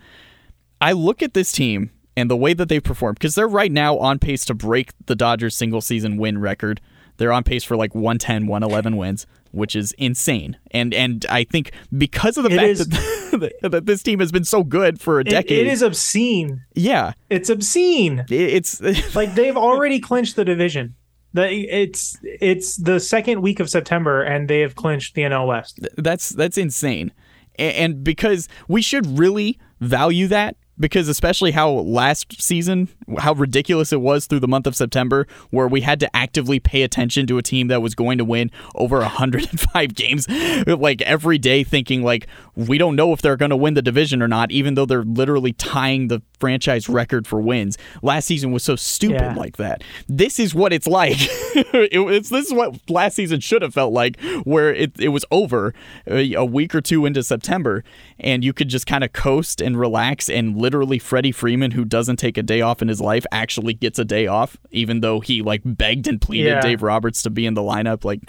I 0.79 0.93
look 0.93 1.21
at 1.21 1.33
this 1.33 1.51
team 1.51 1.91
and 2.17 2.29
the 2.29 2.37
way 2.37 2.53
that 2.53 2.69
they've 2.69 2.83
performed 2.83 3.17
because 3.19 3.35
they're 3.35 3.47
right 3.47 3.71
now 3.71 3.97
on 3.97 4.19
pace 4.19 4.45
to 4.45 4.53
break 4.53 4.91
the 5.05 5.15
Dodgers 5.15 5.55
single 5.55 5.81
season 5.81 6.17
win 6.17 6.39
record. 6.39 6.81
They're 7.21 7.31
on 7.31 7.43
pace 7.43 7.63
for 7.63 7.77
like 7.77 7.93
110, 7.93 8.47
111 8.47 8.97
wins, 8.97 9.27
which 9.51 9.75
is 9.75 9.91
insane. 9.99 10.57
And 10.71 10.91
and 10.91 11.23
I 11.29 11.43
think 11.43 11.71
because 11.95 12.35
of 12.37 12.43
the 12.43 12.49
It 12.49 12.55
fact 12.57 12.69
is- 12.69 12.87
that, 12.87 13.53
that 13.71 13.85
this 13.85 14.01
team 14.01 14.19
has 14.19 14.31
been 14.31 14.43
so 14.43 14.63
good 14.63 14.99
for 14.99 15.19
a 15.19 15.21
It- 15.21 15.29
decade. 15.29 15.67
it 15.67 15.67
is 15.71 15.83
obscene. 15.83 16.63
yeah. 16.73 17.13
It's 17.29 17.49
obscene. 17.51 18.25
It- 18.27 18.31
It's 18.31 18.81
Like 19.15 19.35
they've 19.35 19.55
already 19.55 19.99
clinched 19.99 20.35
the 20.35 20.43
division. 20.43 20.95
The, 21.33 21.47
it's 21.49 22.17
it's 22.23 22.75
the 22.75 22.99
second 22.99 23.41
week 23.41 23.59
of 23.59 23.69
September, 23.69 24.21
and 24.23 24.49
they 24.49 24.59
have 24.61 24.75
clinched 24.75 25.13
the 25.15 25.21
NL 25.21 25.47
West. 25.47 25.79
that's 25.97 26.29
that's 26.29 26.57
insane. 26.57 27.13
And 27.59 28.03
because 28.03 28.47
we 28.67 28.81
should 28.81 29.05
really 29.19 29.59
value 29.79 30.27
that 30.27 30.55
because 30.81 31.07
especially 31.07 31.51
how 31.51 31.69
last 31.69 32.41
season, 32.41 32.89
how 33.19 33.33
ridiculous 33.33 33.93
it 33.93 34.01
was 34.01 34.25
through 34.25 34.41
the 34.41 34.47
month 34.47 34.67
of 34.67 34.75
September, 34.75 35.27
where 35.51 35.67
we 35.67 35.81
had 35.81 35.99
to 36.01 36.15
actively 36.15 36.59
pay 36.59 36.81
attention 36.81 37.27
to 37.27 37.37
a 37.37 37.41
team 37.41 37.67
that 37.67 37.81
was 37.81 37.95
going 37.95 38.17
to 38.17 38.25
win 38.25 38.51
over 38.75 38.97
105 38.99 39.95
games, 39.95 40.27
like 40.67 41.01
every 41.03 41.37
day, 41.37 41.63
thinking 41.63 42.03
like 42.03 42.27
we 42.55 42.77
don't 42.77 42.95
know 42.95 43.13
if 43.13 43.21
they're 43.21 43.37
going 43.37 43.51
to 43.51 43.55
win 43.55 43.75
the 43.75 43.81
division 43.81 44.21
or 44.21 44.27
not, 44.27 44.51
even 44.51 44.73
though 44.73 44.85
they're 44.85 45.03
literally 45.03 45.53
tying 45.53 46.09
the 46.09 46.21
franchise 46.41 46.89
record 46.89 47.25
for 47.25 47.39
wins. 47.39 47.77
Last 48.01 48.25
season 48.25 48.51
was 48.51 48.63
so 48.63 48.75
stupid 48.75 49.21
Yeah. 49.21 49.33
like 49.35 49.55
that. 49.57 49.83
This 50.09 50.39
is 50.39 50.53
what 50.53 50.73
it's 50.73 50.87
like. 50.87 51.15
it, 51.21 51.89
it's 51.93 52.29
this 52.29 52.47
is 52.47 52.53
what 52.53 52.77
last 52.89 53.15
season 53.15 53.39
should 53.39 53.61
have 53.61 53.73
felt 53.73 53.93
like, 53.93 54.19
where 54.43 54.73
it 54.73 54.99
it 54.99 55.09
was 55.09 55.23
over 55.31 55.73
a, 56.07 56.33
a 56.33 56.43
week 56.43 56.75
or 56.75 56.81
two 56.81 57.05
into 57.05 57.23
September, 57.23 57.83
and 58.19 58.43
you 58.43 58.51
could 58.51 58.67
just 58.67 58.85
kind 58.87 59.03
of 59.03 59.13
coast 59.13 59.61
and 59.61 59.79
relax. 59.79 60.29
And 60.29 60.57
literally, 60.57 60.99
Freddie 60.99 61.31
Freeman, 61.31 61.71
who 61.71 61.85
doesn't 61.85 62.17
take 62.17 62.37
a 62.37 62.43
day 62.43 62.59
off 62.61 62.81
in 62.81 62.87
his 62.87 62.99
life, 62.99 63.25
actually 63.31 63.73
gets 63.75 63.99
a 63.99 64.05
day 64.05 64.25
off, 64.27 64.57
even 64.71 65.01
though 65.01 65.19
he 65.19 65.41
like 65.41 65.61
begged 65.63 66.07
and 66.07 66.19
pleaded 66.19 66.47
Yeah. 66.49 66.61
Dave 66.61 66.81
Roberts 66.81 67.21
to 67.23 67.29
be 67.29 67.45
in 67.45 67.53
the 67.53 67.61
lineup. 67.61 68.03
Like, 68.03 68.21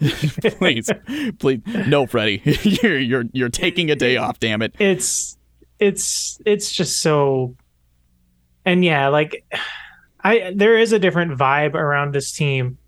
please, 0.58 0.90
please, 1.38 1.60
no, 1.86 2.06
Freddie, 2.06 2.42
you're 2.82 2.98
you're 2.98 3.24
you're 3.32 3.48
taking 3.48 3.90
a 3.90 3.96
day 3.96 4.16
off. 4.16 4.40
Damn 4.40 4.62
it. 4.62 4.74
it's 4.80 5.36
it's 5.78 6.38
it's 6.46 6.70
just 6.72 7.00
so 7.02 7.54
and 8.64 8.84
yeah 8.84 9.08
like 9.08 9.44
i 10.22 10.52
there 10.54 10.78
is 10.78 10.92
a 10.92 10.98
different 10.98 11.36
vibe 11.38 11.74
around 11.74 12.12
this 12.14 12.32
team 12.32 12.78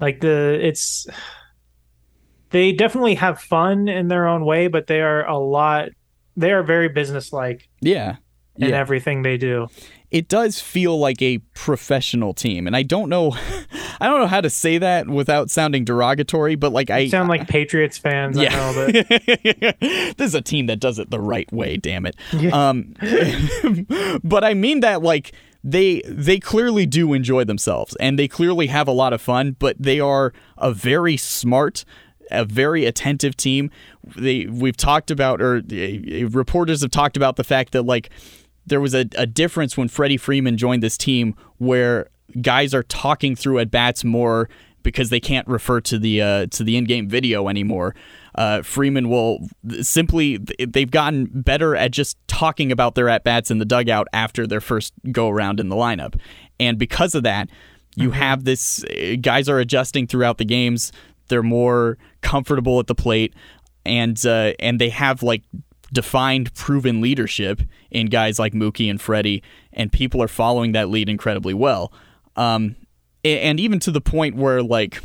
like 0.00 0.20
the 0.20 0.58
it's 0.60 1.06
they 2.50 2.72
definitely 2.72 3.14
have 3.14 3.40
fun 3.40 3.88
in 3.88 4.08
their 4.08 4.26
own 4.26 4.44
way 4.44 4.66
but 4.68 4.86
they 4.86 5.00
are 5.00 5.26
a 5.28 5.38
lot 5.38 5.88
they 6.36 6.52
are 6.52 6.62
very 6.62 6.88
businesslike 6.88 7.68
Yeah. 7.80 8.16
in 8.56 8.70
Yeah. 8.70 8.76
everything 8.76 9.22
they 9.22 9.36
do 9.38 9.68
it 10.14 10.28
does 10.28 10.60
feel 10.60 10.96
like 10.96 11.20
a 11.20 11.38
professional 11.54 12.32
team 12.32 12.68
and 12.68 12.76
i 12.76 12.82
don't 12.82 13.08
know 13.08 13.32
i 14.00 14.06
don't 14.06 14.20
know 14.20 14.28
how 14.28 14.40
to 14.40 14.48
say 14.48 14.78
that 14.78 15.08
without 15.08 15.50
sounding 15.50 15.84
derogatory 15.84 16.54
but 16.54 16.72
like 16.72 16.88
i 16.88 17.00
you 17.00 17.10
sound 17.10 17.28
like 17.28 17.48
patriots 17.48 17.98
fans 17.98 18.38
i 18.38 18.44
know 18.44 18.72
but 18.76 19.08
this 19.80 20.28
is 20.28 20.34
a 20.34 20.40
team 20.40 20.66
that 20.66 20.78
does 20.78 21.00
it 21.00 21.10
the 21.10 21.20
right 21.20 21.52
way 21.52 21.76
damn 21.76 22.06
it. 22.06 22.14
Yeah. 22.32 22.68
um 22.68 22.94
but 24.24 24.44
i 24.44 24.54
mean 24.54 24.80
that 24.80 25.02
like 25.02 25.32
they 25.64 26.00
they 26.06 26.38
clearly 26.38 26.86
do 26.86 27.12
enjoy 27.12 27.42
themselves 27.42 27.96
and 27.98 28.16
they 28.16 28.28
clearly 28.28 28.68
have 28.68 28.86
a 28.86 28.92
lot 28.92 29.12
of 29.12 29.20
fun 29.20 29.56
but 29.58 29.76
they 29.80 29.98
are 29.98 30.32
a 30.56 30.72
very 30.72 31.16
smart 31.16 31.84
a 32.30 32.42
very 32.42 32.86
attentive 32.86 33.36
team. 33.36 33.70
They 34.16 34.46
we've 34.46 34.78
talked 34.78 35.10
about 35.10 35.42
or 35.42 35.56
uh, 35.58 36.28
reporters 36.30 36.80
have 36.80 36.90
talked 36.90 37.18
about 37.18 37.36
the 37.36 37.44
fact 37.44 37.72
that 37.72 37.82
like 37.82 38.08
there 38.66 38.80
was 38.80 38.94
a, 38.94 39.06
a 39.16 39.26
difference 39.26 39.76
when 39.76 39.88
Freddie 39.88 40.16
Freeman 40.16 40.56
joined 40.56 40.82
this 40.82 40.96
team 40.96 41.34
where 41.58 42.08
guys 42.40 42.74
are 42.74 42.82
talking 42.82 43.36
through 43.36 43.58
at 43.58 43.70
bats 43.70 44.04
more 44.04 44.48
because 44.82 45.08
they 45.10 45.20
can't 45.20 45.46
refer 45.48 45.80
to 45.80 45.98
the 45.98 46.22
uh, 46.22 46.46
to 46.46 46.62
the 46.62 46.76
in-game 46.76 47.08
video 47.08 47.48
anymore. 47.48 47.94
Uh, 48.36 48.62
Freeman 48.62 49.08
will 49.08 49.46
simply 49.80 50.38
they've 50.58 50.90
gotten 50.90 51.26
better 51.32 51.74
at 51.74 51.90
just 51.90 52.16
talking 52.28 52.70
about 52.70 52.94
their 52.94 53.08
at 53.08 53.24
bats 53.24 53.50
in 53.50 53.58
the 53.58 53.64
dugout 53.64 54.06
after 54.12 54.46
their 54.46 54.60
first 54.60 54.92
go 55.10 55.28
around 55.28 55.58
in 55.58 55.68
the 55.68 55.76
lineup, 55.76 56.18
and 56.60 56.78
because 56.78 57.14
of 57.14 57.22
that, 57.22 57.48
you 57.96 58.12
have 58.12 58.44
this 58.44 58.84
uh, 58.84 59.16
guys 59.20 59.48
are 59.48 59.58
adjusting 59.58 60.06
throughout 60.06 60.38
the 60.38 60.44
games. 60.44 60.92
They're 61.28 61.42
more 61.42 61.96
comfortable 62.20 62.78
at 62.78 62.86
the 62.86 62.94
plate, 62.94 63.34
and 63.86 64.24
uh, 64.26 64.52
and 64.58 64.80
they 64.80 64.90
have 64.90 65.22
like 65.22 65.42
defined, 65.92 66.54
proven 66.54 67.00
leadership 67.00 67.62
in 67.90 68.06
guys 68.06 68.38
like 68.38 68.52
Mookie 68.52 68.90
and 68.90 69.00
Freddie, 69.00 69.42
and 69.72 69.92
people 69.92 70.22
are 70.22 70.28
following 70.28 70.72
that 70.72 70.88
lead 70.88 71.08
incredibly 71.08 71.54
well. 71.54 71.92
Um, 72.36 72.76
and 73.24 73.58
even 73.58 73.78
to 73.80 73.90
the 73.90 74.00
point 74.00 74.36
where, 74.36 74.62
like, 74.62 75.00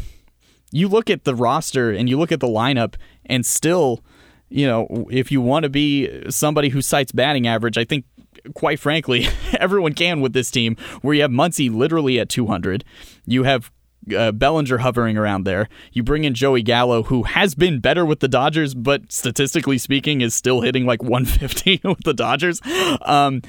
you 0.72 0.88
look 0.88 1.10
at 1.10 1.24
the 1.24 1.36
roster 1.36 1.92
and 1.92 2.10
you 2.10 2.18
look 2.18 2.32
at 2.32 2.40
the 2.40 2.48
lineup, 2.48 2.96
and 3.26 3.46
still, 3.46 4.04
you 4.50 4.68
know, 4.68 5.08
if 5.10 5.32
you 5.32 5.42
want 5.42 5.64
to 5.64 5.70
be 5.70 6.30
somebody 6.30 6.70
who 6.70 6.82
cites 6.82 7.12
batting 7.12 7.48
average, 7.48 7.78
I 7.78 7.86
think, 7.86 8.06
quite 8.54 8.80
frankly, 8.80 9.28
everyone 9.60 9.94
can 9.94 10.22
with 10.22 10.34
this 10.34 10.52
team, 10.52 10.76
where 11.02 11.14
you 11.14 11.22
have 11.22 11.32
Muncy 11.32 11.74
literally 11.74 12.20
at 12.20 12.30
200. 12.30 12.84
You 13.26 13.44
have 13.44 13.72
uh, 14.15 14.32
Bellinger 14.32 14.79
hovering 14.79 15.18
around 15.18 15.44
there. 15.44 15.70
You 15.91 16.03
bring 16.03 16.24
in 16.24 16.34
Joey 16.34 16.62
Gallo, 16.62 17.03
who 17.03 17.24
has 17.24 17.56
been 17.56 17.79
better 17.79 18.06
with 18.06 18.20
the 18.20 18.27
Dodgers, 18.27 18.74
but 18.74 19.12
statistically 19.12 19.77
speaking, 19.77 20.22
is 20.22 20.34
still 20.34 20.62
hitting 20.62 20.86
like 20.86 21.03
150 21.03 21.82
with 21.88 22.03
the 22.03 22.13
Dodgers. 22.13 22.62
Um, 23.01 23.41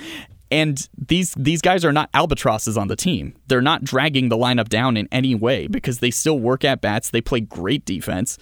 and 0.50 0.88
these 0.98 1.32
these 1.34 1.62
guys 1.62 1.84
are 1.84 1.92
not 1.92 2.10
albatrosses 2.12 2.76
on 2.76 2.88
the 2.88 2.96
team. 2.96 3.34
They're 3.46 3.62
not 3.62 3.84
dragging 3.84 4.28
the 4.28 4.36
lineup 4.36 4.68
down 4.68 4.96
in 4.96 5.08
any 5.12 5.34
way 5.34 5.68
because 5.68 6.00
they 6.00 6.10
still 6.10 6.40
work 6.40 6.64
at 6.64 6.80
bats. 6.80 7.10
They 7.10 7.20
play 7.20 7.40
great 7.40 7.84
defense, 7.84 8.36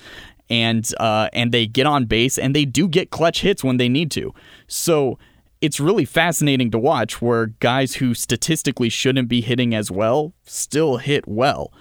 and 0.49 0.91
uh, 0.99 1.29
and 1.33 1.53
they 1.53 1.67
get 1.67 1.87
on 1.87 2.07
base 2.07 2.39
and 2.39 2.57
they 2.57 2.65
do 2.65 2.89
get 2.89 3.11
clutch 3.11 3.43
hits 3.43 3.63
when 3.63 3.77
they 3.77 3.89
need 3.89 4.11
to. 4.13 4.33
So 4.67 5.19
it's 5.61 5.81
really 5.81 6.05
fascinating 6.05 6.71
to 6.71 6.79
watch 6.79 7.21
where 7.21 7.47
guys 7.47 7.97
who 7.97 8.15
statistically 8.15 8.89
shouldn't 8.89 9.29
be 9.29 9.41
hitting 9.41 9.75
as 9.75 9.91
well 9.91 10.33
still 10.45 10.99
hit 10.99 11.27
well. 11.27 11.73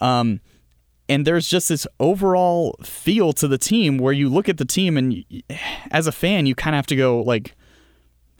Um, 0.00 0.40
and 1.08 1.26
there's 1.26 1.48
just 1.48 1.68
this 1.68 1.86
overall 1.98 2.76
feel 2.84 3.32
to 3.34 3.48
the 3.48 3.58
team 3.58 3.98
where 3.98 4.12
you 4.12 4.28
look 4.28 4.48
at 4.48 4.58
the 4.58 4.64
team 4.64 4.96
and 4.96 5.24
as 5.90 6.06
a 6.06 6.12
fan 6.12 6.46
you 6.46 6.54
kind 6.54 6.74
of 6.74 6.78
have 6.78 6.86
to 6.86 6.96
go 6.96 7.20
like 7.20 7.56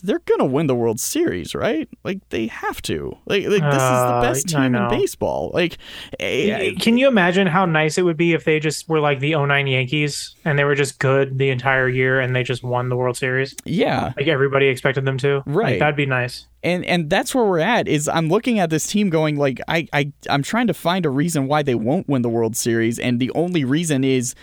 they're 0.00 0.20
gonna 0.20 0.44
win 0.44 0.66
the 0.66 0.74
World 0.74 0.98
Series, 1.00 1.54
right? 1.54 1.88
Like 2.04 2.18
they 2.30 2.46
have 2.48 2.80
to. 2.82 3.16
Like, 3.26 3.44
like 3.44 3.62
this 3.62 3.74
is 3.74 4.00
the 4.02 4.14
Uh, 4.16 4.22
best 4.22 4.48
team 4.48 4.74
in 4.74 4.88
baseball. 4.88 5.50
Like, 5.54 5.78
eh, 6.18 6.72
Can 6.80 6.98
you 6.98 7.08
imagine 7.08 7.46
how 7.46 7.64
nice 7.66 7.98
it 7.98 8.02
would 8.02 8.16
be 8.16 8.32
if 8.32 8.44
they 8.44 8.60
just 8.60 8.88
were 8.88 9.00
like 9.00 9.20
the 9.20 9.34
09 9.34 9.66
Yankees 9.66 10.34
and 10.44 10.58
they 10.58 10.64
were 10.64 10.74
just 10.74 10.98
good 10.98 11.38
the 11.38 11.50
entire 11.50 11.88
year 11.88 12.20
and 12.20 12.34
they 12.34 12.42
just 12.42 12.62
won 12.62 12.88
the 12.88 12.96
World 12.96 13.16
Series? 13.16 13.54
yeah, 13.64 14.12
Like 14.16 14.26
everybody 14.28 14.66
expected 14.66 15.04
them 15.04 15.18
to. 15.18 15.42
Right. 15.46 15.72
Like, 15.72 15.78
that'd 15.80 15.96
be 15.96 16.06
nice. 16.06 16.46
and 16.62 16.84
and 16.84 17.08
that's 17.08 17.34
where 17.34 17.44
we're 17.44 17.58
at. 17.58 17.88
Is 17.88 18.08
I'm 18.08 18.28
looking 18.28 18.58
at 18.58 18.70
this 18.70 18.86
team 18.86 19.10
going 19.10 19.36
like 19.36 19.60
I 19.68 19.88
I 19.92 20.12
I'm 20.28 20.42
trying 20.42 20.66
to 20.66 20.74
find 20.74 21.06
a 21.06 21.10
reason 21.10 21.46
why 21.48 21.62
they 21.62 21.74
won't 21.74 22.08
win 22.08 22.22
the 22.22 22.28
World 22.28 22.56
Series, 22.56 22.98
and 22.98 23.18
the 23.20 23.30
only 23.34 23.64
reason 23.64 24.04
is 24.04 24.34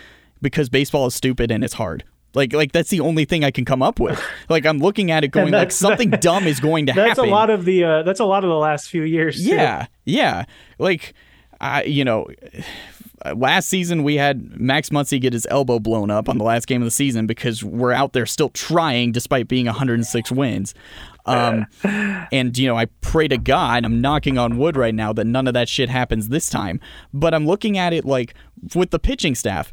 because 0.42 0.68
baseball 0.68 1.06
is 1.06 1.14
stupid 1.14 1.50
and 1.50 1.62
it's 1.64 1.74
hard. 1.74 2.04
Like 2.34 2.52
like 2.52 2.72
that's 2.72 2.90
the 2.90 3.00
only 3.00 3.24
thing 3.24 3.44
I 3.44 3.50
can 3.50 3.64
come 3.64 3.82
up 3.82 3.98
with. 4.00 4.20
Like 4.48 4.64
I'm 4.64 4.78
looking 4.78 5.10
at 5.10 5.24
it 5.24 5.28
going 5.28 5.46
like 5.46 5.52
that's- 5.52 5.76
something 5.76 6.08
dumb 6.10 6.46
is 6.46 6.58
going 6.60 6.86
to 6.86 6.92
That's 6.94 7.10
happen. 7.18 7.26
a 7.28 7.32
lot 7.32 7.50
of 7.50 7.64
the 7.66 7.84
uh, 7.84 8.02
that's 8.02 8.20
a 8.20 8.24
lot 8.24 8.44
of 8.44 8.48
the 8.50 8.56
last 8.56 8.88
few 8.88 9.02
years. 9.02 9.36
too. 9.36 9.50
Yeah, 9.50 9.86
yeah. 10.06 10.44
Like, 10.78 11.12
I, 11.60 11.82
you 11.84 12.02
know, 12.04 12.28
last 13.34 13.68
season 13.68 14.04
we 14.04 14.14
had 14.16 14.58
Max 14.58 14.88
Muncy 14.90 15.20
get 15.20 15.32
his 15.32 15.46
elbow 15.50 15.78
blown 15.78 16.10
up 16.10 16.28
on 16.28 16.38
the 16.38 16.44
last 16.44 16.66
game 16.66 16.80
of 16.80 16.86
the 16.86 16.90
season 16.92 17.26
because 17.26 17.62
we're 17.64 17.92
out 17.92 18.12
there 18.14 18.24
still 18.26 18.48
trying 18.50 19.12
despite 19.12 19.48
being 19.48 19.66
106 19.66 20.32
wins. 20.32 20.74
Um, 21.26 21.66
and 22.32 22.56
you 22.56 22.66
know, 22.68 22.76
I 22.78 22.86
pray 23.02 23.28
to 23.28 23.36
God, 23.38 23.84
I'm 23.84 24.00
knocking 24.00 24.38
on 24.38 24.56
wood 24.56 24.76
right 24.76 24.94
now 24.94 25.12
that 25.12 25.26
none 25.26 25.46
of 25.46 25.54
that 25.54 25.68
shit 25.68 25.88
happens 25.90 26.28
this 26.30 26.48
time. 26.48 26.80
But 27.12 27.34
I'm 27.34 27.46
looking 27.46 27.76
at 27.76 27.92
it 27.92 28.04
like 28.04 28.34
with 28.74 28.90
the 28.90 28.98
pitching 28.98 29.34
staff. 29.34 29.72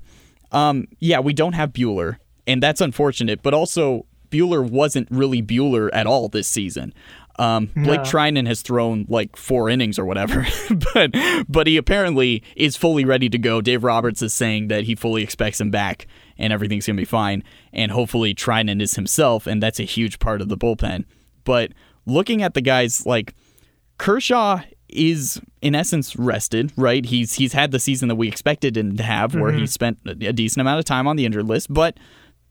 Um, 0.52 0.88
yeah, 1.00 1.20
we 1.20 1.34
don't 1.34 1.54
have 1.54 1.72
Buehler, 1.74 2.18
and 2.48 2.62
that's 2.62 2.82
unfortunate. 2.82 3.42
But 3.42 3.54
also, 3.54 4.06
Buehler 4.30 4.68
wasn't 4.68 5.08
really 5.12 5.42
Buehler 5.42 5.90
at 5.94 6.08
all 6.08 6.30
this 6.30 6.48
season. 6.48 6.94
Um, 7.38 7.66
Blake 7.76 8.02
No. 8.02 8.06
Treinen 8.06 8.48
has 8.48 8.62
thrown 8.62 9.06
like 9.10 9.36
four 9.36 9.70
innings 9.70 10.00
or 10.00 10.06
whatever, 10.06 10.48
but 10.94 11.12
but 11.50 11.68
he 11.68 11.76
apparently 11.76 12.44
is 12.56 12.78
fully 12.78 13.04
ready 13.04 13.28
to 13.30 13.38
go. 13.38 13.60
Dave 13.60 13.84
Roberts 13.84 14.22
is 14.22 14.34
saying 14.34 14.70
that 14.70 14.86
he 14.86 14.96
fully 14.96 15.22
expects 15.22 15.60
him 15.60 15.70
back 15.70 16.08
and 16.38 16.54
everything's 16.54 16.88
gonna 16.88 16.96
be 16.96 17.04
fine. 17.06 17.44
And 17.74 17.92
hopefully 17.92 18.34
Treinen 18.34 18.82
is 18.82 18.94
himself, 18.96 19.48
and 19.48 19.62
that's 19.62 19.80
a 19.82 19.84
huge 19.84 20.20
part 20.20 20.42
of 20.42 20.48
the 20.48 20.58
bullpen. 20.58 21.04
But 21.44 21.74
looking 22.06 22.42
at 22.42 22.54
the 22.54 22.62
guys 22.62 23.06
like 23.06 23.36
Kershaw 23.98 24.62
is 24.88 25.42
in 25.62 25.76
essence 25.76 26.16
rested, 26.16 26.72
right? 26.78 27.06
He's 27.06 27.34
he's 27.34 27.52
had 27.52 27.72
the 27.72 27.80
season 27.80 28.08
that 28.08 28.16
we 28.16 28.30
expected 28.30 28.78
him 28.78 28.96
to 28.96 29.04
have, 29.04 29.36
where 29.36 29.52
he 29.52 29.68
spent 29.68 29.98
a 30.06 30.12
a 30.12 30.34
decent 30.34 30.62
amount 30.62 30.80
of 30.80 30.86
time 30.86 31.06
on 31.06 31.18
the 31.18 31.26
injured 31.26 31.48
list, 31.48 31.74
but 31.74 31.98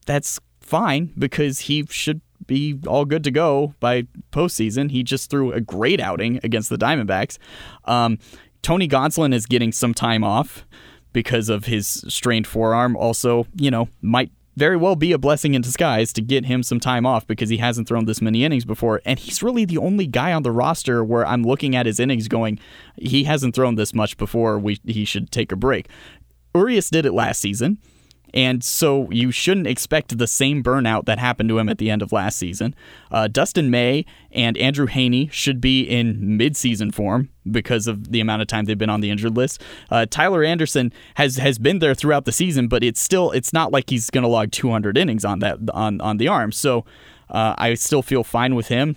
that's 0.07 0.41
fine 0.61 1.13
because 1.19 1.61
he 1.61 1.85
should 1.91 2.21
be 2.47 2.79
all 2.87 3.05
good 3.05 3.25
to 3.25 3.31
go 3.31 3.75
by 3.81 4.07
postseason. 4.33 4.91
He 4.91 5.03
just 5.03 5.31
threw 5.31 5.53
a 5.53 5.61
great 5.61 6.01
outing 6.01 6.41
against 6.43 6.69
the 6.69 6.77
Diamondbacks. 6.77 7.39
Um, 7.85 8.19
Tony 8.63 8.89
Gonsolin 8.89 9.35
is 9.35 9.47
getting 9.47 9.73
some 9.73 9.95
time 9.95 10.25
off 10.25 10.67
because 11.13 11.49
of 11.49 11.67
his 11.67 12.05
strained 12.09 12.47
forearm. 12.47 12.97
Also, 12.97 13.47
you 13.57 13.71
know, 13.71 13.89
might 14.03 14.31
very 14.57 14.77
well 14.77 14.97
be 14.97 15.13
a 15.13 15.19
blessing 15.19 15.55
in 15.55 15.63
disguise 15.63 16.13
to 16.13 16.23
get 16.23 16.45
him 16.45 16.63
some 16.63 16.79
time 16.79 17.05
off 17.05 17.27
because 17.27 17.49
he 17.49 17.57
hasn't 17.57 17.89
thrown 17.89 18.05
this 18.05 18.23
many 18.23 18.45
innings 18.45 18.65
before. 18.65 19.01
And 19.05 19.19
he's 19.19 19.43
really 19.43 19.65
the 19.65 19.79
only 19.79 20.07
guy 20.07 20.33
on 20.33 20.43
the 20.43 20.53
roster 20.53 21.03
where 21.05 21.27
I'm 21.27 21.43
looking 21.43 21.75
at 21.75 21.87
his 21.87 21.99
innings 21.99 22.29
going, 22.29 22.59
he 22.97 23.25
hasn't 23.25 23.55
thrown 23.55 23.75
this 23.75 23.95
much 23.95 24.17
before. 24.17 24.59
We 24.59 24.81
he 24.85 25.05
should 25.05 25.31
take 25.31 25.51
a 25.51 25.57
break. 25.57 25.89
Urias 26.55 26.89
did 26.89 27.05
it 27.05 27.13
last 27.13 27.41
season 27.41 27.79
And 28.35 28.64
so 28.64 29.09
you 29.12 29.31
shouldn't 29.31 29.69
expect 29.69 30.19
the 30.19 30.26
same 30.26 30.62
burnout 30.62 31.05
that 31.05 31.21
happened 31.21 31.49
to 31.50 31.59
him 31.59 31.69
at 31.69 31.79
the 31.79 31.88
end 31.88 32.03
of 32.03 32.11
last 32.11 32.37
season. 32.37 32.75
Uh, 33.12 33.29
Dustin 33.29 33.71
May 33.71 34.05
and 34.33 34.59
Andrew 34.59 34.88
Heaney 34.88 35.31
should 35.31 35.61
be 35.61 35.83
in 35.83 36.37
midseason 36.37 36.93
form 36.93 37.31
because 37.49 37.87
of 37.87 38.11
the 38.11 38.21
amount 38.21 38.43
of 38.43 38.49
time 38.49 38.64
they've 38.64 38.76
been 38.76 38.91
on 38.91 39.00
the 39.00 39.11
injured 39.11 39.37
list. 39.37 39.62
Uh, 39.88 40.05
Tyler 40.11 40.43
Anderson 40.43 40.93
has 41.14 41.37
has 41.37 41.59
been 41.59 41.79
there 41.79 41.95
throughout 41.95 42.25
the 42.25 42.33
season, 42.33 42.67
but 42.67 42.83
it's 42.83 43.00
still 43.00 43.31
it's 43.31 43.53
not 43.53 43.71
like 43.71 43.88
he's 43.88 44.11
going 44.11 44.23
to 44.23 44.29
log 44.29 44.50
200 44.50 44.99
innings 44.99 45.25
on 45.25 45.38
that 45.38 45.59
on 45.73 46.00
on 46.00 46.17
the 46.17 46.26
arm. 46.26 46.50
So 46.50 46.85
uh, 47.31 47.55
I 47.57 47.75
still 47.75 48.03
feel 48.03 48.25
fine 48.25 48.57
with 48.57 48.67
him. 48.67 48.97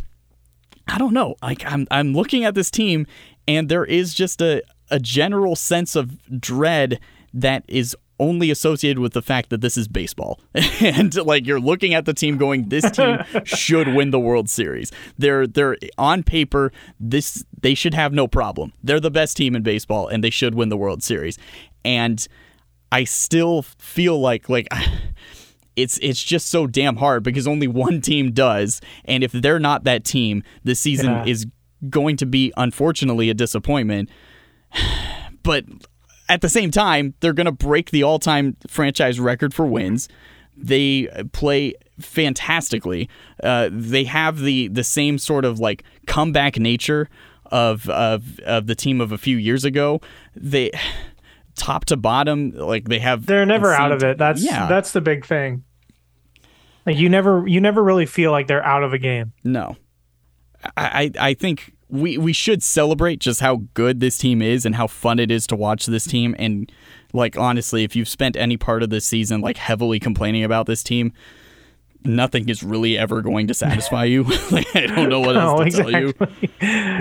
I 0.87 0.97
don't 0.97 1.13
know. 1.13 1.35
Like 1.43 1.63
I'm 1.63 1.85
I'm 1.91 2.13
looking 2.13 2.43
at 2.43 2.55
this 2.55 2.71
team, 2.71 3.05
and 3.47 3.69
there 3.69 3.85
is 3.85 4.15
just 4.15 4.41
a 4.41 4.63
a 4.89 4.99
general 4.99 5.55
sense 5.55 5.95
of 5.95 6.17
dread 6.39 6.99
that 7.33 7.63
is 7.67 7.95
only 8.19 8.49
associated 8.49 8.99
with 8.99 9.13
the 9.13 9.21
fact 9.21 9.49
that 9.49 9.61
this 9.61 9.77
is 9.77 9.87
baseball. 9.87 10.39
and 10.81 11.15
like 11.25 11.45
you're 11.45 11.59
looking 11.59 11.93
at 11.93 12.05
the 12.05 12.13
team 12.13 12.37
going 12.37 12.69
this 12.69 12.89
team 12.91 13.19
should 13.43 13.93
win 13.93 14.11
the 14.11 14.19
World 14.19 14.49
Series. 14.49 14.91
They're 15.17 15.45
they're 15.47 15.77
on 15.97 16.23
paper 16.23 16.71
this 16.99 17.45
they 17.61 17.73
should 17.75 17.93
have 17.93 18.13
no 18.13 18.27
problem. 18.27 18.73
They're 18.83 18.99
the 18.99 19.11
best 19.11 19.37
team 19.37 19.55
in 19.55 19.63
baseball 19.63 20.07
and 20.07 20.23
they 20.23 20.29
should 20.29 20.55
win 20.55 20.69
the 20.69 20.77
World 20.77 21.03
Series. 21.03 21.37
And 21.85 22.25
I 22.91 23.03
still 23.03 23.61
feel 23.61 24.19
like 24.19 24.49
like 24.49 24.67
it's 25.75 25.97
it's 26.01 26.23
just 26.23 26.47
so 26.47 26.65
damn 26.65 26.95
hard 26.95 27.23
because 27.23 27.47
only 27.47 27.67
one 27.67 28.01
team 28.01 28.31
does 28.31 28.81
and 29.05 29.23
if 29.23 29.31
they're 29.31 29.59
not 29.59 29.83
that 29.83 30.03
team, 30.03 30.43
the 30.63 30.73
season 30.75 31.11
Yeah. 31.11 31.25
is 31.25 31.45
going 31.89 32.17
to 32.17 32.25
be 32.25 32.51
unfortunately 32.57 33.29
a 33.29 33.33
disappointment. 33.33 34.09
But 35.43 35.63
at 36.29 36.41
the 36.41 36.49
same 36.49 36.71
time, 36.71 37.13
they're 37.19 37.33
going 37.33 37.45
to 37.45 37.51
break 37.51 37.91
the 37.91 38.03
all-time 38.03 38.57
franchise 38.67 39.19
record 39.19 39.53
for 39.53 39.65
wins. 39.65 40.09
They 40.55 41.07
play 41.33 41.75
fantastically. 41.99 43.09
Uh, 43.43 43.69
they 43.71 44.05
have 44.05 44.39
the 44.39 44.67
the 44.69 44.83
same 44.83 45.19
sort 45.19 45.45
of 45.45 45.59
like 45.59 45.83
comeback 46.07 46.57
nature 46.57 47.09
of 47.45 47.87
of 47.89 48.39
of 48.39 48.67
the 48.67 48.75
team 48.75 48.99
of 48.99 49.11
a 49.11 49.17
few 49.17 49.37
years 49.37 49.63
ago. 49.63 50.01
They 50.35 50.71
top 51.55 51.85
to 51.85 51.97
bottom, 51.97 52.51
like 52.51 52.87
they 52.87 52.99
have. 52.99 53.25
They're 53.25 53.45
never 53.45 53.73
out 53.73 53.91
of 53.91 54.03
it. 54.03 54.17
That's 54.17 54.43
yeah. 54.43 54.67
that's 54.67 54.91
the 54.93 55.01
big 55.01 55.25
thing. 55.25 55.63
Like 56.85 56.97
you 56.97 57.09
never 57.09 57.47
you 57.47 57.61
never 57.61 57.83
really 57.83 58.05
feel 58.05 58.31
like 58.31 58.47
they're 58.47 58.65
out 58.65 58.83
of 58.83 58.93
a 58.93 58.97
game. 58.97 59.33
No. 59.43 59.75
I 60.75 61.11
I 61.19 61.33
think 61.35 61.73
we, 61.89 62.17
we 62.17 62.33
should 62.33 62.61
celebrate 62.63 63.19
just 63.19 63.39
how 63.39 63.63
good 63.73 63.99
this 63.99 64.17
team 64.17 64.41
is 64.41 64.65
and 64.65 64.75
how 64.75 64.87
fun 64.87 65.19
it 65.19 65.31
is 65.31 65.47
to 65.47 65.55
watch 65.55 65.85
this 65.85 66.05
team. 66.05 66.35
And 66.37 66.71
like 67.13 67.37
honestly, 67.37 67.83
if 67.83 67.95
you've 67.95 68.09
spent 68.09 68.35
any 68.35 68.57
part 68.57 68.83
of 68.83 68.89
this 68.89 69.05
season 69.05 69.41
like 69.41 69.57
heavily 69.57 69.99
complaining 69.99 70.43
about 70.43 70.65
this 70.65 70.83
team, 70.83 71.13
nothing 72.03 72.49
is 72.49 72.61
really 72.63 72.97
ever 72.97 73.21
going 73.21 73.47
to 73.47 73.53
satisfy 73.53 74.03
you. 74.05 74.23
like 74.51 74.67
I 74.75 74.85
don't 74.87 75.09
know 75.09 75.19
what 75.21 75.37
else 75.37 75.59
No, 75.59 75.65
to 75.65 75.71
tell 75.71 75.91
you. 75.91 76.13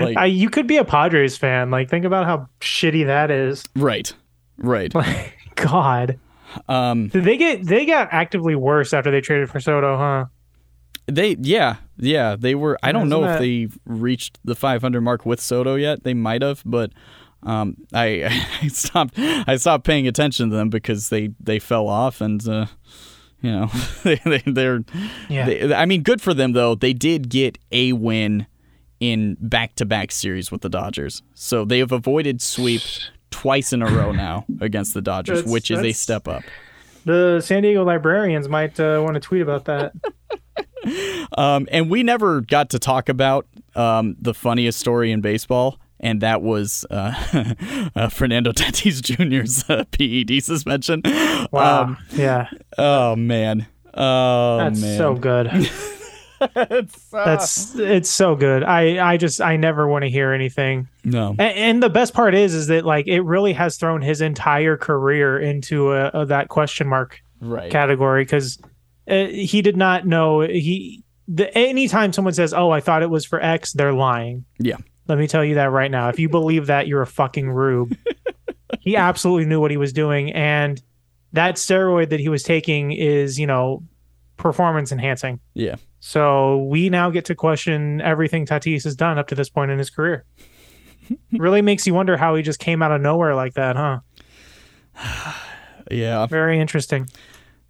Like- 0.03 0.17
I, 0.17 0.25
you 0.25 0.49
could 0.49 0.67
be 0.67 0.77
a 0.77 0.85
Padres 0.85 1.37
fan. 1.37 1.69
Like 1.69 1.89
think 1.89 2.05
about 2.05 2.25
how 2.25 2.47
shitty 2.61 3.05
that 3.07 3.29
is. 3.31 3.63
Right. 3.75 4.13
Right. 4.57 4.93
Like 4.95 5.33
God. 5.55 6.17
Um 6.69 7.09
Did 7.09 7.25
they 7.25 7.35
get 7.37 7.65
they 7.65 7.85
got 7.85 8.07
actively 8.11 8.55
worse 8.55 8.93
after 8.93 9.11
they 9.11 9.19
traded 9.21 9.49
for 9.49 9.59
Soto, 9.59 9.97
huh? 9.97 10.25
They 11.07 11.35
yeah, 11.39 11.77
yeah, 11.97 12.35
they 12.37 12.53
were 12.55 12.77
I 12.83 12.91
don't 12.91 13.09
know 13.09 13.21
Isn't 13.23 13.29
if 13.29 13.39
that- 13.39 13.41
they 13.41 13.67
reached 13.85 14.39
the 14.45 14.55
500 14.55 15.01
mark 15.01 15.25
with 15.25 15.39
Soto 15.41 15.75
yet. 15.75 16.03
They 16.03 16.13
might 16.13 16.41
have, 16.41 16.61
but 16.65 16.91
um 17.43 17.77
I 17.93 18.25
I 18.61 18.67
stopped 18.67 19.13
I 19.17 19.55
stopped 19.57 19.85
paying 19.85 20.07
attention 20.07 20.49
to 20.49 20.55
them 20.55 20.69
because 20.69 21.09
they 21.09 21.29
they 21.39 21.59
fell 21.59 21.87
off 21.87 22.21
and 22.21 22.45
uh 22.47 22.65
you 23.41 23.51
know, 23.51 23.67
they, 24.03 24.15
they 24.25 24.43
they're 24.45 24.83
Yeah. 25.29 25.45
they, 25.45 25.73
I 25.73 25.85
mean 25.85 26.03
good 26.03 26.21
for 26.21 26.33
them 26.33 26.53
though. 26.53 26.75
They 26.75 26.93
did 26.93 27.29
get 27.29 27.57
a 27.71 27.93
win 27.93 28.47
in 28.99 29.37
back-to-back 29.39 30.11
series 30.11 30.51
with 30.51 30.61
the 30.61 30.69
Dodgers. 30.69 31.21
So 31.35 31.63
they 31.65 31.77
have 31.79 31.91
avoided 31.91 32.41
sweep 32.41 32.81
twice 33.29 33.71
in 33.71 33.83
a 33.83 33.85
row 33.85 34.11
now 34.11 34.45
against 34.59 34.95
the 34.95 35.01
Dodgers, 35.03 35.37
That's- 35.37 35.51
which 35.53 35.69
is 35.69 35.79
a 35.79 35.91
step 35.91 36.27
up. 36.27 36.41
The 37.05 37.39
San 37.39 37.61
Diego 37.61 37.83
librarians 37.85 38.49
might 38.49 38.79
uh, 38.79 38.99
want 39.03 39.13
to 39.13 39.19
tweet 39.19 39.41
about 39.43 39.65
that. 39.65 39.93
Um, 41.37 41.67
and 41.71 41.89
we 41.89 42.03
never 42.03 42.41
got 42.41 42.69
to 42.69 42.79
talk 42.79 43.09
about 43.09 43.45
um, 43.75 44.15
the 44.21 44.33
funniest 44.33 44.79
story 44.79 45.11
in 45.11 45.19
baseball, 45.21 45.79
and 45.99 46.21
that 46.21 46.41
was 46.41 46.85
uh, 46.89 47.13
uh, 47.95 48.07
Fernando 48.09 48.51
Tatis 48.51 49.01
Jr.'s 49.01 49.69
uh, 49.69 49.83
PED 49.91 50.41
suspension. 50.43 51.01
Wow. 51.51 51.83
Um, 51.83 51.97
yeah. 52.13 52.47
oh 52.77 53.15
man. 53.15 53.67
Oh 53.93 54.57
That's 54.59 54.79
man. 54.81 54.97
so 54.97 55.15
good. 55.15 55.47
That's 57.11 57.75
it's 57.75 58.09
so 58.09 58.35
good. 58.35 58.63
I 58.63 59.13
I 59.13 59.17
just 59.17 59.41
I 59.41 59.57
never 59.57 59.87
want 59.87 60.03
to 60.03 60.09
hear 60.09 60.31
anything. 60.33 60.87
no. 61.03 61.29
And, 61.31 61.41
and 61.57 61.83
the 61.83 61.89
best 61.89 62.13
part 62.13 62.35
is 62.35 62.53
is 62.53 62.67
that 62.67 62.85
like 62.85 63.07
it 63.07 63.21
really 63.21 63.53
has 63.53 63.77
thrown 63.77 64.01
his 64.01 64.21
entire 64.21 64.77
career 64.77 65.39
into 65.39 65.93
a, 65.93 66.07
a 66.13 66.25
that 66.27 66.47
question 66.49 66.87
mark 66.87 67.21
Right. 67.39 67.71
category 67.71 68.23
because 68.23 68.57
uh, 69.07 69.27
he 69.27 69.61
did 69.61 69.77
not 69.77 70.05
know 70.05 70.41
he 70.41 71.03
the 71.27 71.55
anytime 71.57 72.13
someone 72.13 72.33
says 72.33 72.53
oh 72.53 72.71
I 72.71 72.79
thought 72.79 73.03
it 73.03 73.09
was 73.09 73.25
for 73.25 73.41
X 73.41 73.73
they're 73.73 73.93
lying. 73.93 74.45
Yeah. 74.59 74.77
Let 75.07 75.17
me 75.17 75.27
tell 75.27 75.43
you 75.43 75.55
that 75.55 75.71
right 75.71 75.89
now. 75.89 76.09
If 76.09 76.19
you 76.19 76.27
believe 76.27 76.67
that, 76.67 76.87
you're 76.87 77.01
a 77.01 77.07
fucking 77.07 77.49
rube. 77.49 77.95
he 78.81 78.97
absolutely 78.97 79.45
knew 79.45 79.61
what 79.61 79.71
he 79.71 79.77
was 79.77 79.93
doing, 79.93 80.33
and 80.33 80.81
that 81.33 81.55
steroid 81.55 82.09
that 82.09 82.19
he 82.19 82.27
was 82.27 82.43
taking 82.43 82.91
is, 82.91 83.39
you 83.39 83.47
know, 83.47 83.83
performance 84.35 84.91
enhancing. 84.91 85.39
Yeah. 85.53 85.75
So 85.99 86.57
we 86.63 86.89
now 86.89 87.09
get 87.09 87.25
to 87.25 87.35
question 87.35 88.01
everything 88.01 88.45
Tatis 88.45 88.83
has 88.83 88.95
done 88.95 89.17
up 89.17 89.27
to 89.27 89.35
this 89.35 89.49
point 89.49 89.71
in 89.71 89.77
his 89.77 89.89
career. 89.89 90.25
really 91.31 91.61
makes 91.61 91.87
you 91.87 91.93
wonder 91.93 92.17
how 92.17 92.35
he 92.35 92.43
just 92.43 92.59
came 92.59 92.81
out 92.81 92.91
of 92.91 93.01
nowhere 93.01 93.35
like 93.35 93.53
that, 93.53 93.75
huh? 93.75 93.99
Yeah. 95.89 96.25
Very 96.25 96.59
interesting. 96.59 97.07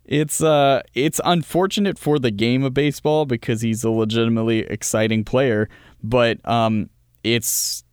It's 0.08 0.42
uh 0.42 0.82
it's 0.94 1.20
unfortunate 1.26 2.00
for 2.00 2.18
the 2.20 2.32
game 2.32 2.64
of 2.64 2.74
baseball 2.74 3.26
because 3.26 3.62
he's 3.62 3.84
a 3.84 3.90
legitimately 3.92 4.60
exciting 4.60 5.24
player, 5.26 5.70
but 6.02 6.40
um 6.48 6.90
it's 7.24 7.84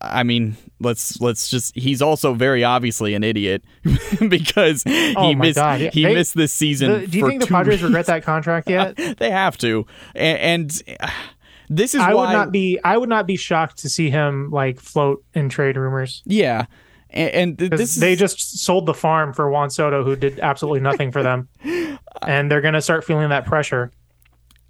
I 0.00 0.22
mean, 0.22 0.56
let's 0.80 1.20
let's 1.20 1.48
just 1.48 1.76
he's 1.76 2.00
also 2.02 2.34
very 2.34 2.64
obviously 2.64 3.14
an 3.14 3.22
idiot 3.22 3.62
because 4.28 4.82
he 4.82 5.14
Oh 5.16 5.34
my 5.34 5.46
missed 5.46 5.56
God. 5.56 5.80
he 5.80 6.02
They- 6.02 6.14
missed 6.14 6.34
this 6.34 6.52
season 6.52 6.90
The- 7.02 7.06
do 7.06 7.18
you 7.18 7.24
for 7.24 7.30
think 7.30 7.42
the 7.42 7.46
Padres 7.48 7.82
regret 7.82 8.06
that 8.06 8.22
contract 8.24 8.68
yet? 8.68 8.96
they 9.18 9.30
have 9.30 9.56
to. 9.58 9.86
And, 10.14 10.38
and 10.38 10.82
uh, 11.00 11.10
this 11.68 11.94
is 11.94 12.00
I 12.00 12.12
why 12.14 12.26
would 12.26 12.32
not 12.32 12.50
be 12.52 12.78
I 12.82 12.96
would 12.96 13.08
not 13.08 13.26
be 13.26 13.36
shocked 13.36 13.78
to 13.78 13.88
see 13.88 14.10
him 14.10 14.50
like 14.50 14.80
float 14.80 15.22
in 15.34 15.48
trade 15.48 15.76
rumors. 15.76 16.22
Yeah. 16.24 16.66
And, 17.12 17.60
and 17.60 17.70
this 17.70 17.96
they 17.96 18.14
is, 18.14 18.18
just 18.18 18.64
sold 18.64 18.86
the 18.86 18.94
farm 18.94 19.32
for 19.32 19.50
Juan 19.50 19.70
Soto, 19.70 20.02
who 20.02 20.16
did 20.16 20.40
absolutely 20.40 20.80
nothing 20.80 21.12
for 21.12 21.22
them, 21.22 21.48
and 22.22 22.50
they're 22.50 22.60
gonna 22.60 22.82
start 22.82 23.04
feeling 23.04 23.28
that 23.28 23.46
pressure. 23.46 23.92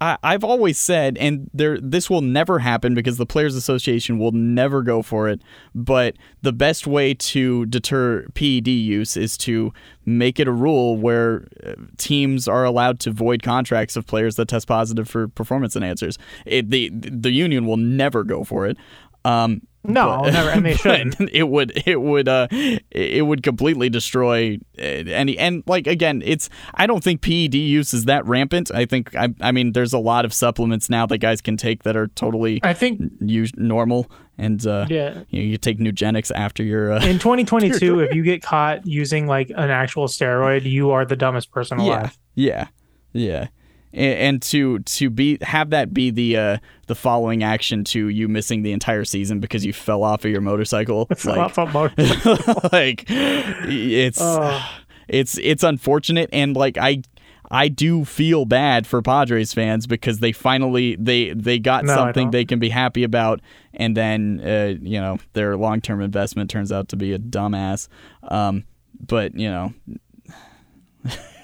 I, 0.03 0.17
I've 0.21 0.43
always 0.43 0.77
said, 0.77 1.17
and 1.17 1.49
there 1.53 1.79
this 1.79 2.09
will 2.09 2.21
never 2.21 2.59
happen 2.59 2.93
because 2.93 3.15
the 3.15 3.25
Players 3.25 3.55
Association 3.55 4.19
will 4.19 4.33
never 4.33 4.81
go 4.81 5.01
for 5.01 5.29
it. 5.29 5.41
But 5.73 6.17
the 6.41 6.51
best 6.51 6.85
way 6.85 7.13
to 7.13 7.65
deter 7.67 8.27
PED 8.33 8.67
use 8.67 9.15
is 9.15 9.37
to 9.37 9.71
make 10.05 10.41
it 10.41 10.47
a 10.47 10.51
rule 10.51 10.97
where 10.97 11.47
uh, 11.65 11.75
teams 11.97 12.49
are 12.49 12.65
allowed 12.65 12.99
to 13.01 13.11
void 13.11 13.43
contracts 13.43 13.95
of 13.95 14.05
players 14.05 14.35
that 14.35 14.49
test 14.49 14.67
positive 14.67 15.07
for 15.07 15.29
performance 15.29 15.75
enhancers. 15.75 16.17
It, 16.45 16.69
the 16.69 16.89
the 16.93 17.31
union 17.31 17.65
will 17.65 17.77
never 17.77 18.25
go 18.25 18.43
for 18.43 18.67
it. 18.67 18.75
Um, 19.23 19.61
No, 19.85 20.21
but- 20.23 20.31
never, 20.33 20.49
and 20.49 20.65
they 20.65 20.71
but 20.73 20.79
shouldn't. 20.79 21.29
it 21.33 21.43
would 21.49 21.83
it 21.85 22.01
would 22.01 22.27
uh 22.27 22.47
it 22.51 23.25
would 23.25 23.43
completely 23.43 23.89
destroy 23.89 24.57
uh, 24.79 24.81
any 24.81 25.37
and 25.37 25.63
like 25.67 25.87
again 25.87 26.21
it's 26.25 26.49
I 26.73 26.87
don't 26.87 27.03
think 27.03 27.21
PED 27.21 27.55
use 27.55 27.93
is 27.93 28.05
that 28.05 28.25
rampant. 28.25 28.71
I 28.73 28.85
think 28.85 29.15
I 29.15 29.29
I 29.41 29.51
mean 29.51 29.73
there's 29.73 29.93
a 29.93 29.99
lot 29.99 30.23
of 30.25 30.33
supplements 30.33 30.89
now 30.89 31.05
that 31.07 31.17
guys 31.17 31.41
can 31.41 31.57
take 31.57 31.83
that 31.83 31.97
are 31.97 32.07
totally 32.07 32.59
I 32.63 32.73
think 32.73 33.01
us- 33.21 33.51
normal 33.57 34.09
and 34.37 34.65
uh 34.65 34.85
yeah. 34.89 35.23
you, 35.29 35.39
know, 35.41 35.45
you 35.49 35.57
take 35.57 35.79
Nugenix 35.79 36.31
after 36.33 36.63
your 36.63 36.93
uh, 36.93 37.05
In 37.05 37.19
2022, 37.19 37.99
if 38.01 38.15
you 38.15 38.23
get 38.23 38.41
caught 38.41 38.85
using 38.87 39.27
like 39.27 39.49
an 39.49 39.69
actual 39.69 40.07
steroid, 40.07 40.63
you 40.63 40.91
are 40.91 41.05
the 41.05 41.15
dumbest 41.15 41.51
person 41.51 41.77
alive. 41.79 42.17
yeah 42.35 42.67
yeah. 43.11 43.39
And, 43.41 43.49
and 43.93 44.41
to 44.41 44.79
to 44.79 45.09
be 45.09 45.37
have 45.41 45.69
that 45.69 45.93
be 45.93 46.09
the 46.09 46.35
uh, 46.37 46.57
the 46.87 46.95
following 46.95 47.43
action 47.43 47.83
to 47.85 48.07
you 48.09 48.27
missing 48.27 48.63
the 48.63 48.71
entire 48.71 49.05
season 49.05 49.39
because 49.39 49.65
you 49.65 49.71
fell 49.73 50.03
off 50.03 50.25
of 50.25 50.31
your 50.31 50.41
motorcycle, 50.41 51.05
Fell 51.17 51.35
like 51.35 51.45
off 51.45 51.57
a 51.57 51.65
motor- 51.67 52.69
like 52.73 53.05
it's 53.07 54.19
Oh. 54.21 54.69
it's 55.07 55.37
it's 55.37 55.63
unfortunate 55.63 56.29
and 56.33 56.55
like 56.55 56.77
I 56.77 57.03
I 57.51 57.67
do 57.67 58.03
feel 58.03 58.45
bad 58.45 58.87
for 58.87 59.01
Padres 59.03 59.53
fans 59.53 59.85
because 59.85 60.19
they 60.19 60.31
finally 60.31 60.95
they 60.95 61.33
they 61.33 61.59
got 61.59 61.83
No, 61.85 61.93
something 61.93 62.31
they 62.31 62.45
can 62.45 62.57
be 62.57 62.69
happy 62.69 63.03
about 63.03 63.41
and 63.75 63.95
then 63.95 64.41
uh, 64.43 64.73
you 64.81 64.99
know 64.99 65.19
their 65.33 65.55
long 65.55 65.81
term 65.81 66.01
investment 66.01 66.49
turns 66.49 66.71
out 66.71 66.87
to 66.89 66.95
be 66.95 67.13
a 67.13 67.19
dumbass. 67.19 67.89
Um, 68.23 68.63
but 69.05 69.35
you 69.37 69.49
know 69.51 69.73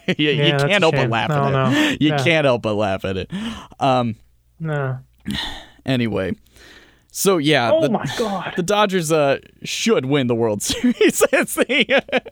you 0.17 0.29
Yeah, 0.31 0.55
a 0.55 0.67
can't 0.67 0.83
help 0.83 0.95
but 0.95 1.09
laugh 1.09 1.29
No, 1.29 1.43
at 1.45 1.51
no. 1.51 1.71
it. 1.89 2.01
You 2.01 2.09
Yeah. 2.09 2.23
can't 2.23 2.45
help 2.45 2.61
but 2.61 2.73
laugh 2.75 3.05
at 3.05 3.17
it. 3.17 3.31
Um. 3.79 4.15
No. 4.59 4.99
Anyway, 5.85 6.35
so 7.11 7.37
yeah, 7.37 7.71
Oh 7.71 7.81
the, 7.81 7.89
my 7.89 8.05
god. 8.17 8.53
the 8.55 8.63
Dodgers 8.63 9.11
uh 9.11 9.39
should 9.63 10.05
win 10.05 10.27
the 10.27 10.35
World 10.35 10.61
Series. 10.63 11.23
it's 11.31 11.55
the 11.55 11.65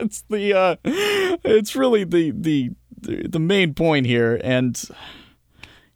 it's 0.02 0.24
the 0.30 0.54
uh 0.54 0.76
it's 0.86 1.76
really 1.76 2.04
the 2.04 2.32
the 2.32 2.72
the 3.00 3.40
main 3.40 3.74
point 3.74 4.06
here, 4.06 4.40
and 4.44 4.82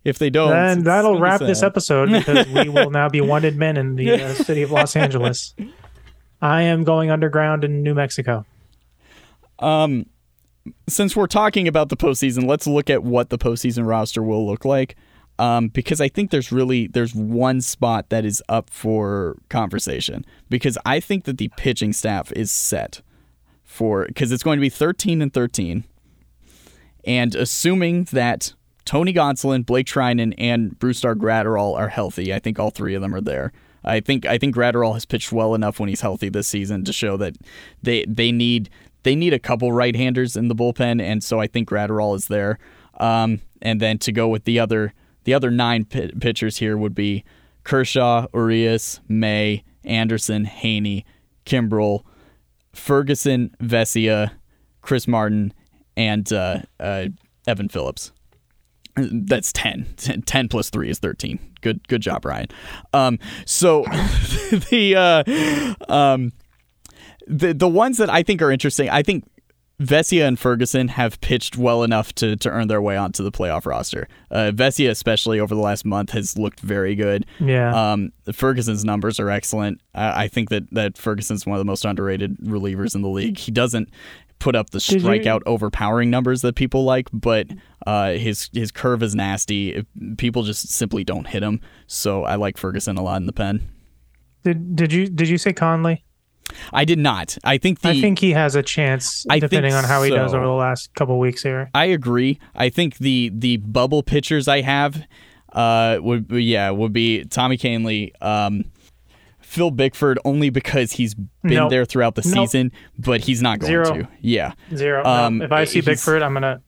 if 0.03 0.17
they 0.19 0.29
don't, 0.29 0.49
Then 0.51 0.83
that'll 0.83 1.19
wrap 1.19 1.39
this 1.41 1.61
episode 1.63 2.09
because 2.11 2.47
we 2.47 2.69
will 2.69 2.89
now 2.91 3.09
be 3.09 3.21
wanted 3.21 3.55
men 3.57 3.77
in 3.77 3.95
the 3.95 4.11
uh, 4.13 4.33
city 4.33 4.61
of 4.63 4.71
Los 4.71 4.95
Angeles. 4.95 5.53
I 6.41 6.63
am 6.63 6.83
going 6.83 7.11
underground 7.11 7.63
in 7.63 7.83
New 7.83 7.93
Mexico. 7.93 8.45
Um, 9.59 10.07
since 10.87 11.15
we're 11.15 11.27
talking 11.27 11.67
about 11.67 11.89
the 11.89 11.97
postseason, 11.97 12.47
let's 12.47 12.67
look 12.67 12.89
at 12.89 13.03
what 13.03 13.29
the 13.29 13.37
postseason 13.37 13.87
roster 13.87 14.21
will 14.21 14.45
look 14.45 14.65
like. 14.65 14.95
Um, 15.39 15.69
because 15.69 15.99
I 15.99 16.07
think 16.07 16.29
there's 16.29 16.51
really 16.51 16.87
there's 16.87 17.15
one 17.15 17.61
spot 17.61 18.09
that 18.09 18.25
is 18.25 18.43
up 18.47 18.69
for 18.69 19.37
conversation 19.49 20.23
because 20.49 20.77
I 20.85 20.99
think 20.99 21.23
that 21.23 21.39
the 21.39 21.49
pitching 21.57 21.93
staff 21.93 22.31
is 22.33 22.51
set 22.51 23.01
for 23.63 24.05
because 24.05 24.31
it's 24.31 24.43
going 24.43 24.57
to 24.57 24.61
be 24.61 24.69
13 24.69 25.19
and 25.19 25.33
13, 25.33 25.83
and 27.05 27.33
assuming 27.33 28.03
that 28.11 28.53
Tony 28.85 29.13
Gonsolin, 29.13 29.65
Blake 29.65 29.87
Treinen, 29.87 30.35
and 30.37 30.77
Brusdar 30.77 31.15
Graterol 31.15 31.75
are 31.75 31.87
healthy, 31.87 32.33
I 32.33 32.37
think 32.37 32.59
all 32.59 32.69
three 32.69 32.93
of 32.93 33.01
them 33.01 33.15
are 33.15 33.21
there. 33.21 33.51
I 33.83 33.99
think 33.99 34.25
I 34.25 34.37
think 34.37 34.55
Gratterall 34.55 34.93
has 34.93 35.05
pitched 35.05 35.31
well 35.31 35.55
enough 35.55 35.79
when 35.79 35.89
he's 35.89 36.01
healthy 36.01 36.29
this 36.29 36.47
season 36.47 36.83
to 36.85 36.93
show 36.93 37.17
that 37.17 37.35
they 37.81 38.05
they 38.07 38.31
need 38.31 38.69
they 39.03 39.15
need 39.15 39.33
a 39.33 39.39
couple 39.39 39.71
right-handers 39.71 40.35
in 40.35 40.47
the 40.47 40.55
bullpen, 40.55 41.01
and 41.01 41.23
so 41.23 41.39
I 41.39 41.47
think 41.47 41.69
Graterol 41.69 42.15
is 42.15 42.27
there. 42.27 42.59
Um, 42.99 43.41
and 43.61 43.79
then 43.79 43.97
to 43.99 44.11
go 44.11 44.27
with 44.27 44.43
the 44.43 44.59
other 44.59 44.93
the 45.23 45.33
other 45.33 45.51
nine 45.51 45.85
pi 45.85 46.09
pitchers 46.19 46.57
here 46.57 46.77
would 46.77 46.95
be 46.95 47.23
Kershaw, 47.63 48.25
Urias, 48.33 49.01
May, 49.07 49.63
Anderson, 49.83 50.45
Heaney, 50.45 51.03
Kimbrel, 51.45 52.03
Ferguson, 52.73 53.55
Vesia, 53.61 54.31
Chris 54.81 55.07
Martin, 55.07 55.53
and 55.95 56.31
uh, 56.33 56.59
uh, 56.79 57.05
Evan 57.47 57.69
Phillips. 57.69 58.11
That's 58.95 59.53
10. 59.53 59.87
10 60.25 60.47
plus 60.49 60.69
3 60.69 60.89
is 60.89 60.99
13. 60.99 61.39
Good 61.61 61.87
good 61.87 62.01
job, 62.01 62.25
Ryan. 62.25 62.47
Um, 62.93 63.19
so 63.45 63.83
the 64.69 64.95
uh, 65.87 65.93
um, 65.93 66.33
the 67.31 67.53
the 67.53 67.67
ones 67.67 67.97
that 67.97 68.09
I 68.09 68.23
think 68.23 68.41
are 68.41 68.51
interesting, 68.51 68.89
I 68.89 69.01
think 69.03 69.23
Vesia 69.81 70.27
and 70.27 70.37
Ferguson 70.37 70.89
have 70.89 71.19
pitched 71.21 71.57
well 71.57 71.81
enough 71.81 72.13
to, 72.13 72.35
to 72.35 72.49
earn 72.51 72.67
their 72.67 72.81
way 72.83 72.95
onto 72.97 73.23
the 73.23 73.31
playoff 73.31 73.65
roster. 73.65 74.07
Uh, 74.29 74.51
Vesia, 74.53 74.91
especially 74.91 75.39
over 75.39 75.55
the 75.55 75.61
last 75.61 75.85
month, 75.85 76.11
has 76.11 76.37
looked 76.37 76.59
very 76.59 76.93
good. 76.93 77.25
Yeah. 77.39 77.93
Um, 77.93 78.11
Ferguson's 78.31 78.85
numbers 78.85 79.19
are 79.19 79.31
excellent. 79.31 79.81
I, 79.95 80.25
I 80.25 80.27
think 80.27 80.49
that, 80.49 80.69
that 80.73 80.99
Ferguson's 80.99 81.47
one 81.47 81.55
of 81.55 81.59
the 81.59 81.65
most 81.65 81.83
underrated 81.83 82.37
relievers 82.41 82.93
in 82.93 83.01
the 83.01 83.09
league. 83.09 83.39
He 83.39 83.51
doesn't 83.51 83.89
put 84.37 84.55
up 84.55 84.69
the 84.69 84.77
Did 84.79 85.01
you- 85.01 85.07
strikeout 85.07 85.41
overpowering 85.47 86.11
numbers 86.11 86.41
that 86.43 86.55
people 86.55 86.83
like, 86.83 87.09
but 87.11 87.47
uh, 87.87 88.11
his 88.11 88.51
his 88.53 88.71
curve 88.71 89.01
is 89.01 89.15
nasty. 89.15 89.83
People 90.17 90.43
just 90.43 90.69
simply 90.69 91.03
don't 91.03 91.25
hit 91.25 91.41
him. 91.41 91.59
So 91.87 92.23
I 92.23 92.35
like 92.35 92.57
Ferguson 92.57 92.97
a 92.97 93.01
lot 93.01 93.17
in 93.17 93.25
the 93.25 93.33
pen. 93.33 93.67
did 94.43 94.75
did 94.75 94.93
you 94.93 95.07
did 95.07 95.27
you 95.27 95.39
say 95.39 95.53
Kahnle? 95.53 96.01
I 96.73 96.85
did 96.85 96.99
not. 96.99 97.37
I 97.43 97.57
think 97.57 97.79
the 97.81 97.89
I 97.89 98.01
think 98.01 98.19
he 98.19 98.31
has 98.31 98.55
a 98.55 98.63
chance 98.63 99.25
I 99.29 99.39
depending 99.39 99.73
on 99.73 99.83
how 99.83 100.03
he 100.03 100.09
does 100.11 100.33
over 100.33 100.45
the 100.45 100.51
last 100.51 100.93
couple 100.95 101.17
weeks 101.19 101.41
here. 101.43 101.69
I 101.73 101.85
agree. 101.85 102.39
I 102.55 102.69
think 102.69 102.97
the 102.97 103.31
the 103.33 103.57
bubble 103.57 104.03
pitchers 104.03 104.47
I 104.47 104.61
have 104.61 105.03
uh 105.53 105.97
would 106.01 106.27
be- 106.27 106.43
yeah 106.43 106.69
would 106.69 106.93
be 106.93 107.23
Tommy 107.25 107.57
Kahnle, 107.57 108.11
um, 108.21 108.65
Phil 109.39 109.71
Bickford 109.71 110.17
only 110.23 110.49
because 110.49 110.93
he's 110.93 111.13
been 111.13 111.27
Nope. 111.43 111.69
there 111.69 111.85
throughout 111.85 112.15
the 112.15 112.21
Nope. 112.25 112.47
season, 112.49 112.71
but 112.97 113.21
he's 113.21 113.41
not 113.41 113.59
going 113.59 113.69
Zero. 113.71 113.93
to. 114.03 114.07
Yeah, 114.21 114.53
Zero. 114.75 115.05
Um. 115.05 115.41
If 115.41 115.51
I 115.51 115.65
see 115.65 115.81
Bickford, 115.81 116.21
I'm 116.21 116.33
gonna 116.33 116.61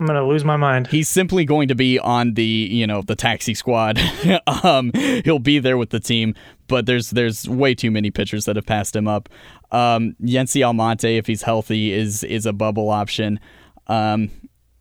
I'm 0.00 0.06
gonna 0.06 0.26
lose 0.26 0.44
my 0.44 0.56
mind. 0.56 0.86
he's 0.86 1.08
simply 1.08 1.44
going 1.44 1.68
to 1.68 1.74
be 1.74 1.98
on 1.98 2.34
the 2.34 2.44
you 2.44 2.86
know 2.86 3.02
the 3.02 3.16
taxi 3.16 3.54
squad. 3.54 4.00
um, 4.62 4.92
he'll 5.24 5.38
be 5.38 5.58
there 5.58 5.76
with 5.76 5.90
the 5.90 6.00
team, 6.00 6.34
but 6.68 6.86
there's 6.86 7.10
there's 7.10 7.48
way 7.48 7.74
too 7.74 7.90
many 7.90 8.10
pitchers 8.10 8.44
that 8.44 8.56
have 8.56 8.66
passed 8.66 8.94
him 8.94 9.08
up. 9.08 9.28
Um, 9.72 10.14
Yency 10.22 10.64
Almonte, 10.64 11.16
if 11.16 11.26
he's 11.26 11.42
healthy, 11.42 11.92
is 11.92 12.22
is 12.22 12.46
a 12.46 12.52
bubble 12.52 12.90
option. 12.90 13.40
Um, 13.88 14.30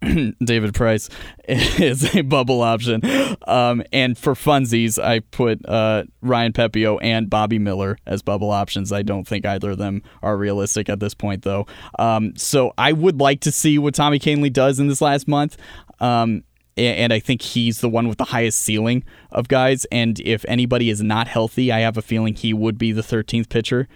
David 0.43 0.73
Price 0.73 1.09
is 1.47 2.15
a 2.15 2.21
bubble 2.21 2.61
option. 2.61 3.01
Um, 3.47 3.83
and 3.91 4.17
for 4.17 4.33
funsies, 4.33 5.01
I 5.01 5.19
put 5.19 5.67
uh, 5.67 6.03
Ryan 6.21 6.53
Pepiot 6.53 6.99
and 7.01 7.29
Bobby 7.29 7.59
Miller 7.59 7.97
as 8.05 8.21
bubble 8.21 8.51
options. 8.51 8.91
I 8.91 9.01
don't 9.01 9.27
think 9.27 9.45
either 9.45 9.71
of 9.71 9.77
them 9.77 10.03
are 10.21 10.37
realistic 10.37 10.89
at 10.89 10.99
this 10.99 11.13
point, 11.13 11.43
though. 11.43 11.65
Um, 11.97 12.35
so 12.35 12.73
I 12.77 12.91
would 12.93 13.19
like 13.19 13.41
to 13.41 13.51
see 13.51 13.79
what 13.79 13.95
Tommy 13.95 14.19
Kahnle 14.19 14.53
does 14.53 14.79
in 14.79 14.87
this 14.87 15.01
last 15.01 15.27
month. 15.27 15.57
Um, 15.99 16.43
and 16.77 17.11
I 17.11 17.19
think 17.19 17.41
he's 17.41 17.81
the 17.81 17.89
one 17.89 18.07
with 18.07 18.19
the 18.19 18.25
highest 18.25 18.59
ceiling 18.59 19.03
of 19.31 19.47
guys. 19.47 19.85
And 19.85 20.19
if 20.19 20.45
anybody 20.47 20.91
is 20.91 21.01
not 21.01 21.27
healthy, 21.27 21.71
I 21.71 21.79
have 21.79 21.97
a 21.97 22.03
feeling 22.03 22.35
he 22.35 22.53
would 22.53 22.77
be 22.77 22.91
the 22.91 23.01
13th 23.01 23.49
pitcher. 23.49 23.87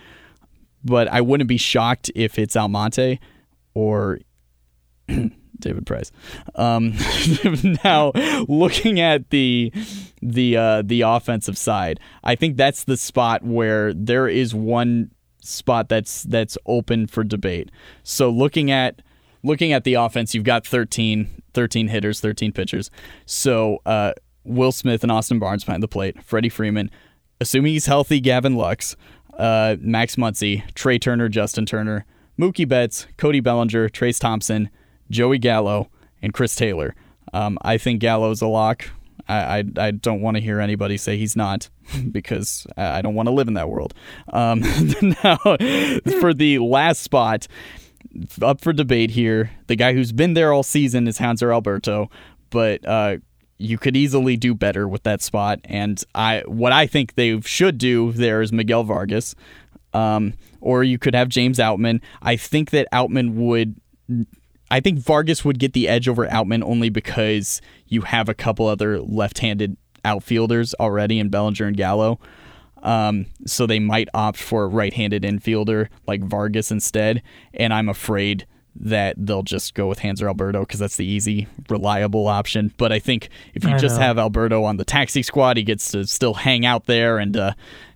But 0.84 1.08
I 1.10 1.22
wouldn't 1.22 1.48
be 1.48 1.58
shocked 1.58 2.10
if 2.16 2.40
it's 2.40 2.56
Almonte 2.56 3.20
or 3.76 4.20
David 5.62 5.86
Price. 5.86 6.12
Um, 6.56 6.94
now, 7.84 8.12
looking 8.48 9.00
at 9.00 9.30
the 9.30 9.72
the 10.22 10.58
uh, 10.58 10.82
the 10.84 11.02
offensive 11.02 11.58
side, 11.58 12.00
I 12.24 12.36
think 12.36 12.58
that's 12.58 12.84
the 12.84 12.98
spot 12.98 13.44
where 13.44 13.94
there 13.94 14.28
is 14.28 14.54
one 14.54 15.12
spot 15.42 15.90
that's 15.90 16.24
that's 16.24 16.58
open 16.66 17.08
for 17.08 17.24
debate. 17.24 17.72
So 18.04 18.30
looking 18.30 18.72
at 18.72 19.02
looking 19.44 19.74
at 19.74 19.84
the 19.84 19.96
offense, 19.96 20.34
you've 20.34 20.44
got 20.44 20.66
13, 20.66 21.28
13 21.54 21.88
hitters, 21.88 22.20
13 22.20 22.52
pitchers. 22.52 22.92
So 23.26 23.80
uh, 23.86 24.14
Will 24.44 24.72
Smith 24.72 25.04
and 25.04 25.12
Austin 25.12 25.40
Barnes 25.40 25.64
behind 25.64 25.84
the 25.84 25.88
plate, 25.88 26.24
Freddie 26.24 26.50
Freeman, 26.50 26.90
assuming 27.40 27.74
he's 27.74 27.86
healthy, 27.88 28.20
Gavin 28.20 28.56
Lux, 28.56 28.96
uh, 29.38 29.76
Max 29.80 30.16
Muncy, 30.16 30.64
Trea 30.74 31.00
Turner, 31.00 31.30
Justin 31.30 31.66
Turner, 31.66 32.06
Mookie 32.40 32.68
Betts, 32.68 33.08
Cody 33.18 33.40
Bellinger, 33.40 33.90
Trayce 33.90 34.20
Thompson, 34.20 34.70
Joey 35.12 35.38
Gallo, 35.38 35.90
and 36.22 36.34
Chris 36.34 36.56
Taylor. 36.56 36.96
Um, 37.34 37.58
I 37.62 37.78
think 37.78 38.00
Gallo's 38.00 38.42
a 38.42 38.48
lock. 38.48 38.90
I, 39.28 39.60
I, 39.60 39.64
I 39.78 39.92
don't 39.92 40.22
want 40.22 40.38
to 40.38 40.42
hear 40.42 40.60
anybody 40.60 40.98
say 40.98 41.18
he's 41.18 41.36
not 41.36 41.70
because 42.12 42.66
I 42.78 43.02
don't 43.02 43.16
want 43.16 43.28
to 43.28 43.34
live 43.34 43.48
in 43.48 43.54
that 43.54 43.70
world. 43.70 43.94
Um, 44.32 44.62
now, 45.24 45.38
for 46.20 46.34
the 46.34 46.60
last 46.60 47.02
spot, 47.02 47.48
up 48.42 48.62
for 48.62 48.74
debate 48.74 49.12
here. 49.12 49.52
The 49.68 49.76
guy 49.76 49.94
who's 49.94 50.12
been 50.12 50.34
there 50.34 50.52
all 50.52 50.64
season 50.64 51.08
is 51.08 51.20
Hanser 51.20 51.54
Alberto, 51.54 52.10
but 52.50 52.86
uh, 52.86 53.18
you 53.58 53.78
could 53.78 53.96
easily 53.96 54.38
do 54.38 54.54
better 54.54 54.88
with 54.88 55.04
that 55.04 55.22
spot. 55.22 55.60
And 55.66 56.04
I, 56.16 56.44
what 56.46 56.72
I 56.72 56.88
think 56.88 57.16
they 57.16 57.40
should 57.42 57.78
do 57.78 58.12
there 58.12 58.42
is 58.42 58.52
Miguel 58.52 58.84
Vargas, 58.84 59.36
um, 59.94 60.34
or 60.60 60.84
you 60.84 60.98
could 60.98 61.16
have 61.16 61.30
James 61.30 61.58
Outman. 61.58 62.02
I 62.22 62.36
think 62.36 62.72
that 62.72 62.88
Outman 62.92 63.36
would. 63.36 63.76
I 64.72 64.80
think 64.80 65.00
Vargas 65.00 65.44
would 65.44 65.60
get 65.60 65.74
the 65.74 65.88
edge 65.90 66.08
over 66.08 66.26
Outman 66.28 66.64
only 66.64 66.90
because 66.90 67.62
you 67.88 68.02
have 68.02 68.30
a 68.30 68.34
couple 68.34 68.68
other 68.68 69.02
left-handed 69.02 69.76
outfielders 70.06 70.74
already 70.80 71.20
in 71.20 71.30
Bellinger 71.30 71.68
and 71.68 71.78
Gallo. 71.78 72.20
Um, 72.82 73.28
so 73.46 73.68
they 73.68 73.80
might 73.80 74.08
opt 74.14 74.38
for 74.38 74.64
a 74.64 74.68
right-handed 74.68 75.24
infielder 75.24 75.90
like 76.08 76.24
Vargas 76.24 76.72
instead, 76.72 77.22
and 77.54 77.74
I'm 77.74 77.90
afraid 77.90 78.48
that 78.74 79.16
they'll 79.18 79.44
just 79.44 79.74
go 79.76 79.88
with 79.88 80.00
Hanser 80.00 80.28
Alberto 80.28 80.62
because 80.62 80.80
that's 80.80 80.96
the 80.96 81.06
easy, 81.06 81.48
reliable 81.70 82.28
option. 82.28 82.74
But 82.78 82.92
I 82.92 83.00
think 83.00 83.30
if 83.54 83.66
you 83.66 83.72
I 83.72 83.78
just 83.78 83.98
know. 83.98 84.04
have 84.04 84.18
Alberto 84.18 84.64
on 84.64 84.78
the 84.78 84.86
taxi 84.86 85.22
squad, 85.22 85.58
he 85.58 85.64
gets 85.64 85.92
to 85.92 86.08
still 86.08 86.34
hang 86.34 86.66
out 86.66 86.86
there 86.86 87.18
and 87.18 87.36
uh, 87.36 87.54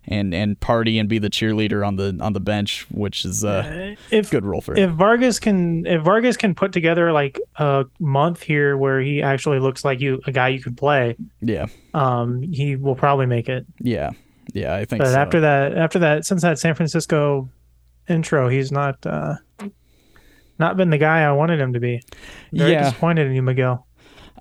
and 0.08 0.34
and 0.34 0.60
party 0.60 1.00
and 1.00 1.10
be 1.10 1.18
the 1.20 1.30
cheerleader 1.30 1.86
on 1.86 1.96
the 1.96 2.18
on 2.22 2.34
the 2.34 2.40
bench, 2.40 2.86
which 2.92 3.26
is 3.26 3.44
uh, 3.44 3.96
If 4.12 4.30
good 4.30 4.46
role 4.46 4.62
for 4.62 4.76
him. 4.76 4.90
if 4.90 4.96
Vargas 4.96 5.40
can 5.40 5.86
if 5.86 6.02
Vargas 6.04 6.38
can 6.38 6.54
put 6.56 6.72
together 6.72 7.12
like 7.12 7.40
a 7.58 7.86
month 8.00 8.42
here 8.42 8.78
where 8.78 9.00
he 9.02 9.22
actually 9.22 9.60
looks 9.60 9.84
like 9.84 10.00
you 10.02 10.22
a 10.26 10.32
guy 10.32 10.50
you 10.50 10.62
could 10.62 10.78
play, 10.78 11.16
yeah, 11.42 11.66
um, 11.94 12.42
he 12.42 12.76
will 12.76 12.96
probably 12.96 13.26
make 13.26 13.50
it. 13.50 13.66
yeah, 13.80 14.12
yeah. 14.54 14.76
I 14.76 14.86
think. 14.86 15.02
But 15.02 15.12
so. 15.14 15.20
after 15.20 15.40
that, 15.42 15.78
after 15.78 16.00
that, 16.00 16.26
since 16.26 16.42
that 16.44 16.60
San 16.60 16.76
Francisco 16.76 17.50
intro, 18.08 18.48
he's 18.50 18.72
not 18.72 19.04
uh, 19.06 19.36
not 20.60 20.78
been 20.78 20.90
the 20.90 20.98
guy 20.98 21.22
I 21.24 21.32
wanted 21.32 21.60
him 21.60 21.74
to 21.74 21.80
be. 21.80 22.02
Very 22.54 22.72
Yeah. 22.72 22.84
disappointed 22.84 23.28
in 23.28 23.34
you, 23.34 23.42
Miguel. 23.42 23.86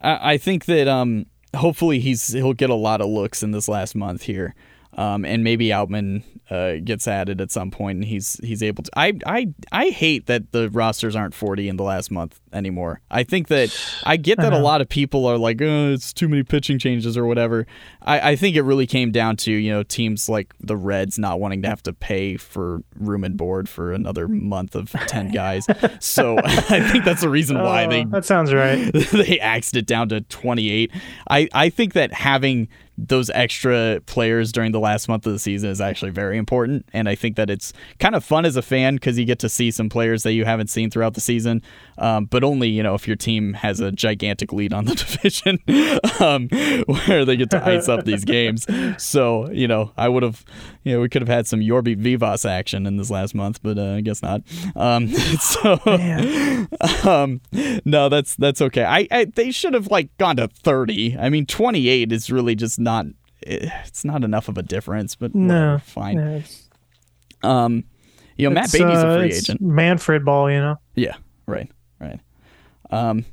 I, 0.01 0.35
I 0.35 0.39
think 0.39 0.67
that 0.67 0.87
um, 0.89 1.27
hopefully 1.57 1.99
he's 2.01 2.33
he'll 2.33 2.53
get 2.53 2.71
a 2.71 2.75
lot 2.75 3.01
of 3.01 3.09
looks 3.09 3.43
in 3.43 3.51
this 3.53 3.69
last 3.69 3.95
month 3.95 4.23
here. 4.23 4.55
Um, 4.97 5.25
and 5.25 5.43
maybe 5.43 5.69
Outman 5.69 6.23
uh, 6.51 6.75
gets 6.85 7.09
added 7.09 7.41
at 7.41 7.51
some 7.51 7.71
point, 7.71 7.97
and 7.97 8.05
he's 8.05 8.35
he's 8.45 8.63
able 8.63 8.83
to. 8.85 8.91
I 8.97 9.15
I 9.27 9.49
I 9.73 9.87
hate 9.91 10.27
that 10.27 10.53
the 10.53 10.71
rosters 10.71 11.17
aren't 11.17 11.35
forty 11.35 11.69
in 11.69 11.77
the 11.77 11.83
last 11.83 12.11
month 12.11 12.39
anymore. 12.53 13.01
I 13.11 13.25
think 13.25 13.49
that 13.49 13.77
I 14.05 14.17
get 14.17 14.39
that 14.39 14.53
a 14.53 14.59
lot 14.59 14.81
of 14.81 14.89
people 14.89 15.27
are 15.27 15.37
like, 15.39 15.61
oh, 15.61 15.93
it's 15.93 16.13
too 16.13 16.29
many 16.29 16.43
pitching 16.45 16.79
changes 16.79 17.17
or 17.17 17.27
whatever. 17.27 17.67
I, 18.03 18.33
I 18.33 18.37
think 18.37 18.55
it 18.57 18.63
really 18.63 18.87
came 18.87 19.11
down 19.11 19.37
to 19.39 19.53
you 19.53 19.73
know 19.73 19.83
teams 19.83 20.29
like 20.29 20.55
the 20.61 20.77
Reds 20.77 21.19
not 21.19 21.41
wanting 21.41 21.63
to 21.63 21.69
have 21.69 21.83
to 21.85 21.93
pay 21.93 22.37
for 22.37 22.83
room 22.95 23.25
and 23.25 23.37
board 23.37 23.69
for 23.69 23.93
another 23.93 24.29
month 24.29 24.75
of 24.77 24.91
ten 25.09 25.31
guys. 25.33 25.67
so 25.99 26.39
I 26.45 26.89
think 26.93 27.05
that's 27.05 27.23
the 27.23 27.31
reason 27.31 27.59
why 27.59 27.87
Oh, 27.87 27.89
they 27.91 28.05
that 28.05 28.25
sounds 28.25 28.53
right. 28.55 28.93
they 29.13 29.41
axed 29.41 29.77
it 29.77 29.87
down 29.87 30.09
to 30.11 30.21
28. 30.21 30.91
I, 31.29 31.49
I 31.53 31.69
think 31.71 31.95
that 31.95 32.13
having 32.13 32.69
those 32.97 33.29
extra 33.31 34.01
players 34.07 34.53
during 34.53 34.73
the 34.73 34.79
last 34.79 35.09
month 35.09 35.27
of 35.27 35.33
the 35.33 35.39
season 35.39 35.71
is 35.71 35.81
actually 35.81 36.13
very 36.13 36.39
important. 36.39 36.87
And 36.93 37.09
I 37.09 37.15
think 37.15 37.37
that 37.37 37.51
it's 37.51 37.73
kind 37.99 38.15
of 38.15 38.25
fun 38.25 38.45
as 38.45 38.57
a 38.57 38.63
fan 38.63 38.95
because 38.95 39.19
you 39.19 39.25
get 39.25 39.41
to 39.41 39.49
see 39.49 39.71
some 39.71 39.89
players 39.89 40.23
that 40.23 40.33
you 40.33 40.45
haven't 40.45 40.69
seen 40.69 40.91
throughout 40.91 41.15
the 41.15 41.21
season, 41.21 41.63
um, 41.99 42.27
but 42.27 42.45
only, 42.45 42.69
you 42.69 42.83
know, 42.83 42.95
if 42.95 43.07
your 43.09 43.17
team 43.17 43.55
has 43.55 43.81
a 43.81 43.91
gigantic 43.91 44.53
lead 44.53 44.73
on 44.73 44.85
the 44.85 44.95
division 44.95 45.59
um, 46.21 46.49
where 47.07 47.25
they 47.25 47.37
get 47.37 47.51
to 47.51 47.67
ice 47.67 47.89
up 47.89 48.05
these 48.05 48.25
games. 48.25 48.67
So, 48.99 49.51
you 49.51 49.67
know, 49.67 49.93
I 49.97 50.09
would 50.09 50.23
have, 50.23 50.45
you 50.85 50.95
know, 50.95 51.01
we 51.01 51.09
could 51.09 51.23
have 51.23 51.29
had 51.29 51.47
some 51.47 51.61
Jorbit 51.61 51.97
Vivas 51.99 52.45
action 52.45 52.87
in 52.87 52.97
this 52.99 53.11
last 53.11 53.35
month, 53.35 53.61
but 53.63 53.79
uh, 53.79 53.95
I 53.95 54.01
guess 54.03 54.23
not. 54.23 54.43
Um, 54.77 55.09
so, 55.41 55.81
um, 57.05 57.41
no, 57.85 58.09
that's 58.09 58.37
that's 58.37 58.61
okay. 58.63 58.85
I, 58.85 59.09
I 59.11 59.25
they 59.27 59.51
should 59.51 59.75
have 59.75 59.89
like 59.89 60.17
gone 60.19 60.37
to 60.37 60.49
thirty. 60.49 61.17
I 61.19 61.29
mean, 61.31 61.47
twenty 61.47 61.89
eight 61.89 62.13
is 62.13 62.31
really 62.31 62.55
just 62.55 62.79
not. 62.79 63.07
eh, 63.47 63.69
It's 63.87 64.05
not 64.05 64.25
enough 64.25 64.49
of 64.49 64.59
a 64.59 64.63
difference, 64.63 65.15
but 65.15 65.35
No, 65.35 65.79
fine. 65.85 66.19
It's- 66.19 66.69
Um, 67.43 67.85
you 68.37 68.49
know, 68.49 68.55
Matt 68.55 68.73
Beaty's 68.73 68.99
uh, 68.99 69.09
a 69.09 69.19
free 69.19 69.33
agent. 69.33 69.61
Manfred 69.61 70.25
ball, 70.25 70.51
you 70.51 70.59
know. 70.59 70.77
Yeah, 70.95 71.17
right, 71.47 71.71
right. 72.01 72.19
Um, 72.91 73.25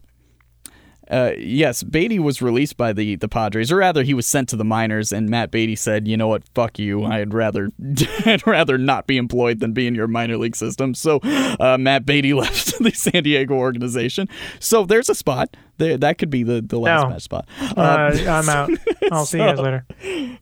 uh, 1.11 1.31
yes, 1.37 1.83
Beaty 1.83 2.17
was 2.19 2.41
released 2.41 2.77
by 2.77 2.93
the 2.93 3.15
the 3.17 3.27
Padres, 3.27 3.71
or 3.71 3.75
rather, 3.77 4.01
he 4.03 4.13
was 4.13 4.25
sent 4.25 4.47
to 4.49 4.55
the 4.55 4.63
minors. 4.63 5.11
And 5.11 5.29
Matt 5.29 5.51
Beaty 5.51 5.75
said, 5.75 6.07
"You 6.07 6.15
know 6.17 6.27
what? 6.29 6.43
Fuck 6.55 6.79
you. 6.79 7.03
I'd 7.03 7.33
rather 7.33 7.69
I'd 8.25 8.45
rather 8.47 8.77
not 8.77 9.07
be 9.07 9.17
employed 9.17 9.59
than 9.59 9.73
be 9.73 9.87
in 9.87 9.95
your 9.95 10.07
minor 10.07 10.37
league 10.37 10.55
system." 10.55 10.93
So, 10.93 11.19
uh, 11.23 11.77
Matt 11.79 12.05
Beaty 12.05 12.33
left 12.41 12.79
the 12.79 12.91
San 12.91 13.23
Diego 13.23 13.55
organization. 13.55 14.29
So 14.59 14.85
there's 14.85 15.09
a 15.09 15.15
spot 15.15 15.55
there. 15.77 15.97
That 15.97 16.17
could 16.17 16.29
be 16.29 16.43
the 16.43 16.61
the 16.61 16.79
last 16.79 17.03
No. 17.03 17.09
match 17.09 17.23
spot. 17.23 17.47
Uh, 17.77 18.11
Um, 18.13 18.27
I'm 18.29 18.49
out. 18.49 18.69
I'll 19.11 19.25
see 19.25 19.37
you 19.39 19.43
guys 19.45 19.59
later. 19.59 19.85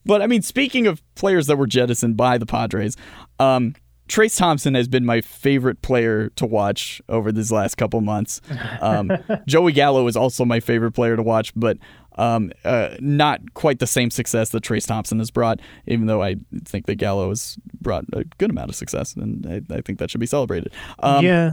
but 0.06 0.22
I 0.22 0.28
mean, 0.28 0.42
speaking 0.44 0.86
of 0.88 1.02
players 1.16 1.48
that 1.48 1.58
were 1.58 1.68
jettisoned 1.68 2.16
by 2.18 2.38
the 2.38 2.46
Padres, 2.46 2.96
um, 3.40 3.74
Trayce 4.10 4.36
Thompson 4.38 4.74
has 4.74 4.88
been 4.88 5.06
my 5.06 5.22
favorite 5.22 5.82
player 5.82 6.30
to 6.36 6.46
watch 6.46 7.02
over 7.08 7.32
these 7.32 7.52
last 7.52 7.76
couple 7.76 8.02
months. 8.02 8.42
Um, 8.82 9.12
Joey 9.48 9.72
Gallo 9.72 10.06
is 10.08 10.18
also 10.18 10.44
my 10.44 10.60
favorite 10.60 10.92
player 10.92 11.16
to 11.16 11.24
watch, 11.24 11.54
but 11.56 11.78
um, 12.18 12.52
uh, 12.66 12.96
not 13.00 13.54
quite 13.54 13.80
the 13.80 13.88
same 13.88 14.10
success 14.12 14.50
that 14.50 14.64
Trayce 14.64 14.86
Thompson 14.88 15.20
has 15.20 15.32
brought. 15.32 15.62
Even 15.88 16.08
though 16.08 16.22
I 16.22 16.36
think 16.66 16.88
that 16.88 16.96
Gallo 16.96 17.30
has 17.30 17.58
brought 17.80 18.04
a 18.14 18.24
good 18.40 18.50
amount 18.50 18.70
of 18.70 18.76
success, 18.76 19.14
and 19.16 19.46
I, 19.72 19.76
I 19.76 19.82
think 19.82 20.00
that 20.00 20.10
should 20.12 20.20
be 20.20 20.26
celebrated. 20.26 20.74
Um, 21.00 21.24
yeah. 21.24 21.52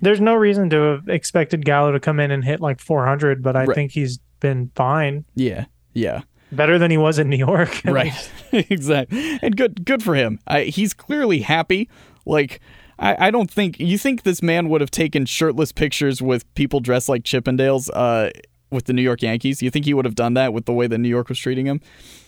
There's 0.00 0.20
no 0.20 0.34
reason 0.34 0.70
to 0.70 0.76
have 0.76 1.08
expected 1.08 1.64
Gallo 1.64 1.92
to 1.92 2.00
come 2.00 2.18
in 2.20 2.30
and 2.30 2.42
hit 2.44 2.60
like 2.60 2.80
400, 2.80 3.42
but 3.42 3.56
I 3.56 3.64
Right. 3.64 3.74
think 3.74 3.92
he's 3.92 4.18
been 4.40 4.70
fine. 4.74 5.24
yeah, 5.34 5.66
yeah. 5.92 6.22
Better 6.54 6.78
than 6.78 6.90
he 6.90 6.96
was 6.96 7.18
in 7.18 7.28
New 7.28 7.36
York. 7.36 7.82
right. 7.84 8.30
Exactly. 8.52 9.40
And 9.42 9.56
good 9.56 9.84
good 9.84 10.00
for 10.00 10.14
him. 10.14 10.38
I, 10.46 10.64
he's 10.64 10.94
clearly 10.94 11.40
happy. 11.40 11.88
Like 12.24 12.60
I, 13.00 13.26
I 13.26 13.30
don't 13.32 13.50
think 13.50 13.80
you 13.80 13.98
think 13.98 14.22
this 14.22 14.42
man 14.42 14.68
would 14.68 14.80
have 14.80 14.92
taken 14.92 15.26
shirtless 15.26 15.72
pictures 15.72 16.22
with 16.22 16.52
people 16.54 16.78
dressed 16.78 17.08
like 17.08 17.24
chippendales 17.24 17.90
uh 17.92 18.30
with 18.70 18.84
the 18.84 18.92
new 18.92 19.02
york 19.02 19.22
yankees? 19.22 19.60
You 19.60 19.70
think 19.70 19.86
he 19.86 19.94
would 19.94 20.04
have 20.04 20.14
done 20.14 20.34
that 20.34 20.52
with 20.52 20.66
the 20.66 20.72
way 20.72 20.86
that 20.86 20.98
new 20.98 21.08
york 21.08 21.28
was 21.28 21.38
treating 21.38 21.66
him? 21.66 21.80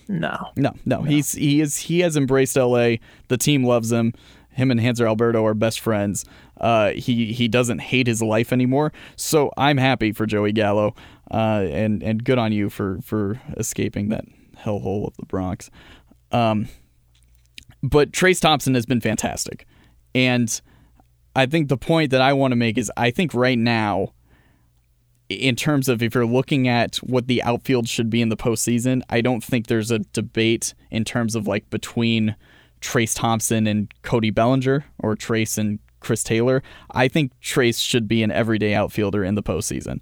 No. 0.09 0.49
no 0.57 0.75
no, 0.85 1.03
he's 1.03 1.33
he 1.33 1.61
is 1.61 1.77
he 1.77 2.01
has 2.01 2.17
embraced 2.17 2.57
la 2.57 2.97
the 3.29 3.37
team 3.39 3.63
loves 3.63 3.93
him. 3.93 4.15
Him 4.51 4.71
and 4.71 4.81
Hanser 4.81 5.07
Alberto 5.07 5.45
are 5.45 5.53
best 5.53 5.81
friends. 5.81 6.25
Uh, 6.59 6.91
he 6.93 7.33
he 7.35 7.47
doesn't 7.47 7.81
hate 7.81 8.07
his 8.07 8.23
life 8.23 8.53
anymore. 8.53 8.93
So 9.15 9.53
I'm 9.59 9.77
happy 9.77 10.13
for 10.13 10.25
Joey 10.25 10.53
Gallo, 10.53 10.95
uh, 11.31 11.67
and 11.71 12.03
and 12.03 12.25
good 12.25 12.39
on 12.39 12.53
you 12.53 12.71
for 12.71 12.99
for 13.03 13.41
escaping 13.57 14.09
that 14.11 14.25
hellhole 14.57 15.07
of 15.07 15.17
the 15.17 15.27
Bronx. 15.27 15.71
Um, 16.33 16.69
but 17.83 18.13
Trayce 18.13 18.41
Thompson 18.41 18.75
has 18.75 18.87
been 18.87 19.01
fantastic, 19.01 19.67
and 20.15 20.61
I 21.35 21.47
think 21.47 21.69
the 21.69 21.77
point 21.77 22.11
that 22.13 22.21
I 22.21 22.33
want 22.33 22.53
to 22.53 22.57
make 22.57 22.79
is 22.79 22.91
I 22.97 23.11
think 23.11 23.35
right 23.35 23.59
now, 23.59 24.15
in 25.29 25.55
terms 25.57 25.89
of 25.89 26.03
if 26.03 26.15
you're 26.15 26.27
looking 26.27 26.67
at 26.67 26.97
what 26.97 27.27
the 27.27 27.43
outfield 27.43 27.89
should 27.89 28.09
be 28.09 28.23
in 28.23 28.31
the 28.31 28.37
postseason, 28.37 29.03
I 29.11 29.21
don't 29.21 29.45
think 29.45 29.67
there's 29.67 29.91
a 29.91 29.99
debate 29.99 30.75
in 30.91 31.05
terms 31.05 31.35
of 31.35 31.47
like 31.47 31.69
between 31.71 32.37
Trayce 32.81 33.15
Thompson 33.15 33.67
and 33.67 33.93
Cody 34.03 34.31
Bellinger 34.31 34.85
or 34.99 35.17
Trayce 35.17 35.59
and 35.59 35.79
Chris 36.01 36.23
Taylor. 36.23 36.63
I 36.93 37.09
think 37.09 37.33
Trayce 37.41 37.85
should 37.85 38.07
be 38.09 38.23
an 38.23 38.31
everyday 38.31 38.75
outfielder 38.75 39.25
in 39.25 39.35
the 39.35 39.43
postseason. 39.43 40.01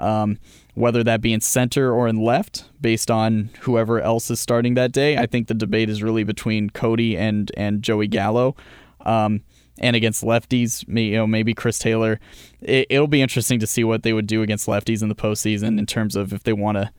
Um, 0.00 0.38
whether 0.74 1.02
that 1.02 1.20
be 1.20 1.32
in 1.32 1.40
center 1.40 1.92
or 1.92 2.06
in 2.06 2.16
left, 2.22 2.64
based 2.80 3.10
on 3.10 3.50
whoever 3.62 4.00
else 4.00 4.30
is 4.30 4.38
starting 4.40 4.74
that 4.74 4.92
day, 4.92 5.16
I 5.16 5.26
think 5.26 5.48
the 5.48 5.54
debate 5.54 5.90
is 5.90 6.02
really 6.02 6.22
between 6.24 6.70
Cody 6.70 7.16
and 7.16 7.50
and 7.56 7.82
Joey 7.82 8.06
Gallo. 8.06 8.54
Um, 9.04 9.42
and 9.80 9.94
against 9.94 10.24
lefties, 10.24 10.84
you 10.88 11.16
know, 11.16 11.26
maybe 11.26 11.54
Chris 11.54 11.78
Taylor. 11.78 12.18
It, 12.60 12.88
it'll 12.90 13.06
be 13.06 13.22
interesting 13.22 13.60
to 13.60 13.66
see 13.66 13.84
what 13.84 14.02
they 14.02 14.12
would 14.12 14.26
do 14.26 14.42
against 14.42 14.66
lefties 14.66 15.02
in 15.02 15.08
the 15.08 15.14
postseason 15.14 15.78
in 15.78 15.86
terms 15.86 16.16
of 16.16 16.32
if 16.32 16.42
they 16.42 16.52
want 16.52 16.78
to, 16.78 16.90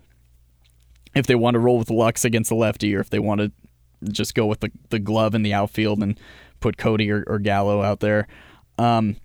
if 1.13 1.27
they 1.27 1.35
want 1.35 1.55
to 1.55 1.59
roll 1.59 1.77
with 1.77 1.89
Lux 1.89 2.23
against 2.23 2.49
the 2.49 2.55
lefty, 2.55 2.95
or 2.95 3.01
if 3.01 3.09
they 3.09 3.19
want 3.19 3.41
to 3.41 3.51
just 4.11 4.33
go 4.33 4.45
with 4.45 4.61
the, 4.61 4.71
the 4.91 4.99
glove 4.99 5.35
in 5.35 5.41
the 5.43 5.53
outfield 5.53 6.01
and 6.01 6.17
put 6.61 6.77
Cody 6.77 7.11
or, 7.11 7.25
or 7.27 7.37
Gallo 7.39 7.81
out 7.81 7.99
there. 7.99 8.27
Um, 8.77 9.17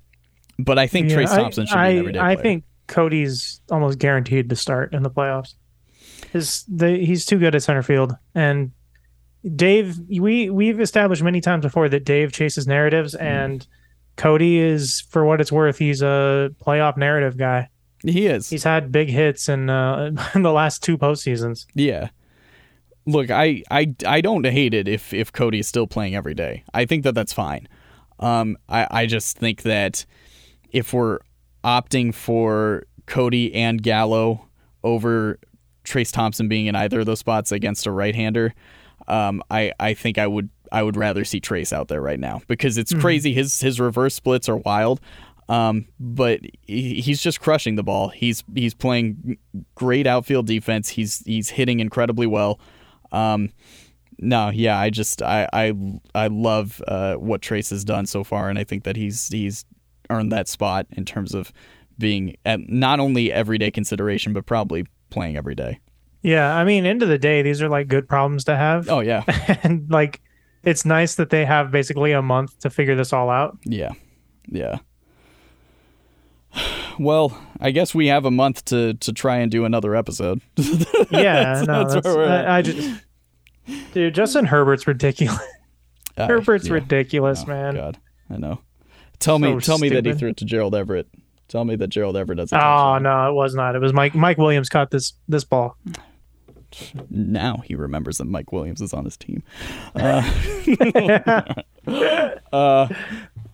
but 0.59 0.77
I 0.79 0.89
think 0.89 1.11
Yeah, 1.11 1.19
Trayce 1.19 1.29
I- 1.31 1.37
Thompson 1.37 1.67
should 1.67 1.77
I, 1.77 1.91
be 1.93 1.95
an 1.95 1.99
everyday 2.01 2.19
I 2.19 2.35
player. 2.35 2.43
think 2.43 2.65
Cody's 2.87 3.61
almost 3.71 3.99
guaranteed 3.99 4.49
to 4.51 4.57
start 4.57 4.93
in 4.95 5.03
the 5.03 5.11
playoffs. 5.11 5.55
His 6.33 6.65
the, 6.69 6.97
he's 6.99 7.25
too 7.27 7.39
good 7.39 7.55
at 7.55 7.63
center 7.63 7.83
field, 7.83 8.17
and 8.35 8.73
Dave. 9.57 9.99
We 10.09 10.51
we've 10.51 10.81
established 10.81 11.23
many 11.23 11.41
times 11.41 11.65
before 11.65 11.89
that 11.89 12.05
Dave 12.05 12.33
chases 12.33 12.67
narratives, 12.67 13.15
Mm-hmm. 13.15 13.25
and 13.27 13.67
Cody 14.17 14.59
is, 14.59 15.01
for 15.11 15.25
what 15.25 15.41
it's 15.41 15.51
worth, 15.53 15.77
he's 15.79 16.01
a 16.01 16.51
playoff 16.65 16.97
narrative 16.97 17.37
guy. 17.37 17.69
he 18.03 18.27
is. 18.27 18.49
He's 18.49 18.63
had 18.65 18.93
big 18.93 19.09
hits 19.09 19.49
in 19.49 19.69
uh, 19.69 20.13
in 20.35 20.43
the 20.43 20.53
last 20.53 20.83
two 20.83 20.97
postseasons. 20.97 21.67
Yeah. 21.75 22.11
Look, 23.07 23.31
I, 23.31 23.63
I, 23.71 23.93
I 24.07 24.23
don't 24.23 24.47
hate 24.47 24.73
it 24.73 24.89
if, 24.89 25.13
if 25.13 25.31
Cody 25.31 25.59
is 25.59 25.69
still 25.69 25.87
playing 25.87 26.15
every 26.15 26.33
day. 26.33 26.65
I 26.73 26.87
think 26.87 27.03
that 27.05 27.15
that's 27.15 27.35
fine. 27.35 27.69
Um, 28.19 28.57
I, 28.67 28.87
I 28.91 29.07
just 29.07 29.37
think 29.37 29.61
that 29.63 30.07
if 30.71 30.95
we're 30.95 31.19
opting 31.65 32.15
for 32.15 32.85
Cody 33.07 33.55
and 33.55 33.83
Gallo 33.83 34.49
over 34.83 35.39
Trayce 35.85 36.13
Thompson 36.13 36.49
being 36.49 36.67
in 36.67 36.77
either 36.77 37.01
of 37.01 37.07
those 37.07 37.19
spots 37.19 37.53
against 37.53 37.87
a 37.87 37.91
right-hander, 37.91 38.55
um, 39.09 39.43
I, 39.51 39.73
I 39.81 39.95
think 39.95 40.19
I 40.19 40.27
would 40.27 40.49
I 40.73 40.83
would 40.83 40.97
rather 40.97 41.25
see 41.25 41.41
Trayce 41.41 41.73
out 41.73 41.89
there 41.89 42.01
right 42.01 42.19
now 42.19 42.41
because 42.49 42.79
it's 42.79 42.93
crazy. 42.95 43.33
His 43.35 43.61
his 43.61 43.79
reverse 43.79 44.15
splits 44.15 44.49
are 44.49 44.57
wild, 44.57 45.01
um, 45.49 45.87
but 46.01 46.41
he- 46.63 47.01
he's 47.01 47.21
just 47.23 47.41
crushing 47.41 47.77
the 47.77 47.83
ball. 47.83 48.09
He's 48.09 48.43
he's 48.55 48.75
playing 48.75 49.37
great 49.75 50.07
outfield 50.07 50.47
defense. 50.47 50.89
He's 50.91 51.19
he's 51.27 51.51
hitting 51.51 51.81
incredibly 51.81 52.27
well. 52.27 52.59
Um, 53.13 53.51
no, 54.19 54.49
yeah, 54.51 54.79
I 54.79 54.91
just 54.91 55.23
I 55.23 55.49
I 55.53 55.75
I 56.15 56.27
love 56.29 56.83
uh, 56.89 57.15
what 57.17 57.41
Trayce 57.43 57.71
has 57.71 57.85
done 57.85 58.07
so 58.07 58.25
far, 58.25 58.49
and 58.49 58.59
I 58.59 58.65
think 58.65 58.85
that 58.85 58.97
he's 58.97 59.29
he's 59.29 59.65
earned 60.11 60.31
that 60.33 60.49
spot 60.49 60.87
in 60.93 61.05
terms 61.05 61.35
of 61.35 61.53
being 61.99 62.37
not 62.47 63.01
only 63.01 63.33
everyday 63.33 63.71
consideration, 63.71 64.33
but 64.33 64.47
probably 64.47 64.85
playing 65.11 65.37
every 65.37 65.55
day. 65.55 65.79
Yeah, 66.23 66.57
I 66.57 66.65
mean, 66.65 66.87
end 66.87 67.03
of 67.03 67.09
the 67.09 67.19
day, 67.19 67.43
these 67.43 67.61
are 67.63 67.69
like 67.69 67.87
good 67.89 68.09
problems 68.09 68.45
to 68.45 68.57
have, 68.57 68.89
Oh 68.89 69.01
yeah, 69.01 69.23
and 69.63 69.89
like 69.91 70.21
it's 70.63 70.85
nice 70.87 71.17
that 71.17 71.29
they 71.31 71.45
have 71.45 71.71
basically 71.71 72.13
a 72.13 72.23
month 72.23 72.59
to 72.61 72.71
figure 72.71 72.95
this 72.95 73.13
all 73.13 73.29
out. 73.31 73.59
yeah, 73.65 73.91
yeah. 74.49 74.79
Well, 76.99 77.37
I 77.61 77.73
guess 77.73 77.93
we 77.93 78.07
have 78.07 78.25
a 78.25 78.31
month 78.31 78.65
to 78.67 78.95
to 78.95 79.13
try 79.13 79.39
and 79.39 79.51
do 79.51 79.65
another 79.65 79.95
episode. 79.97 80.41
Yeah, 81.11 81.63
no, 81.67 81.83
that's 81.85 81.95
that's. 81.95 82.07
I, 82.07 82.59
I 82.59 82.63
just, 82.63 83.05
dude, 83.93 84.15
Justin 84.15 84.47
Herbert's 84.47 84.87
ridiculous. 84.87 85.39
Uh, 86.17 86.27
Herbert's 86.29 86.67
yeah. 86.69 86.75
ridiculous, 86.75 87.43
Oh, 87.45 87.49
man. 87.51 87.75
God, 87.75 87.99
I 88.31 88.37
know. 88.39 88.61
Tell 89.25 89.39
me, 89.39 89.53
So 89.53 89.61
tell 89.61 89.79
me 89.79 89.89
that 89.89 90.05
he 90.05 90.13
threw 90.13 90.29
it 90.29 90.37
to 90.37 90.45
Gerald 90.45 90.75
Everett. 90.75 91.09
Tell 91.49 91.65
me 91.65 91.77
that 91.77 91.89
Gerald 91.89 92.15
Everett 92.15 92.37
doesn't. 92.37 92.59
Oh 92.59 92.99
no, 92.99 93.31
it 93.31 93.33
was 93.33 93.55
not. 93.55 93.75
It 93.75 93.79
was 93.79 93.95
Mike. 93.95 94.15
Mike 94.15 94.37
Williams 94.37 94.69
caught 94.69 94.91
this 94.91 95.15
this 95.29 95.45
ball. 95.45 95.79
now 97.09 97.63
he 97.65 97.75
remembers 97.75 98.19
that 98.19 98.27
Mike 98.27 98.53
Williams 98.53 98.83
is 98.83 98.93
on 98.93 99.05
his 99.05 99.17
team. 99.17 99.43
Uh, 101.87 102.35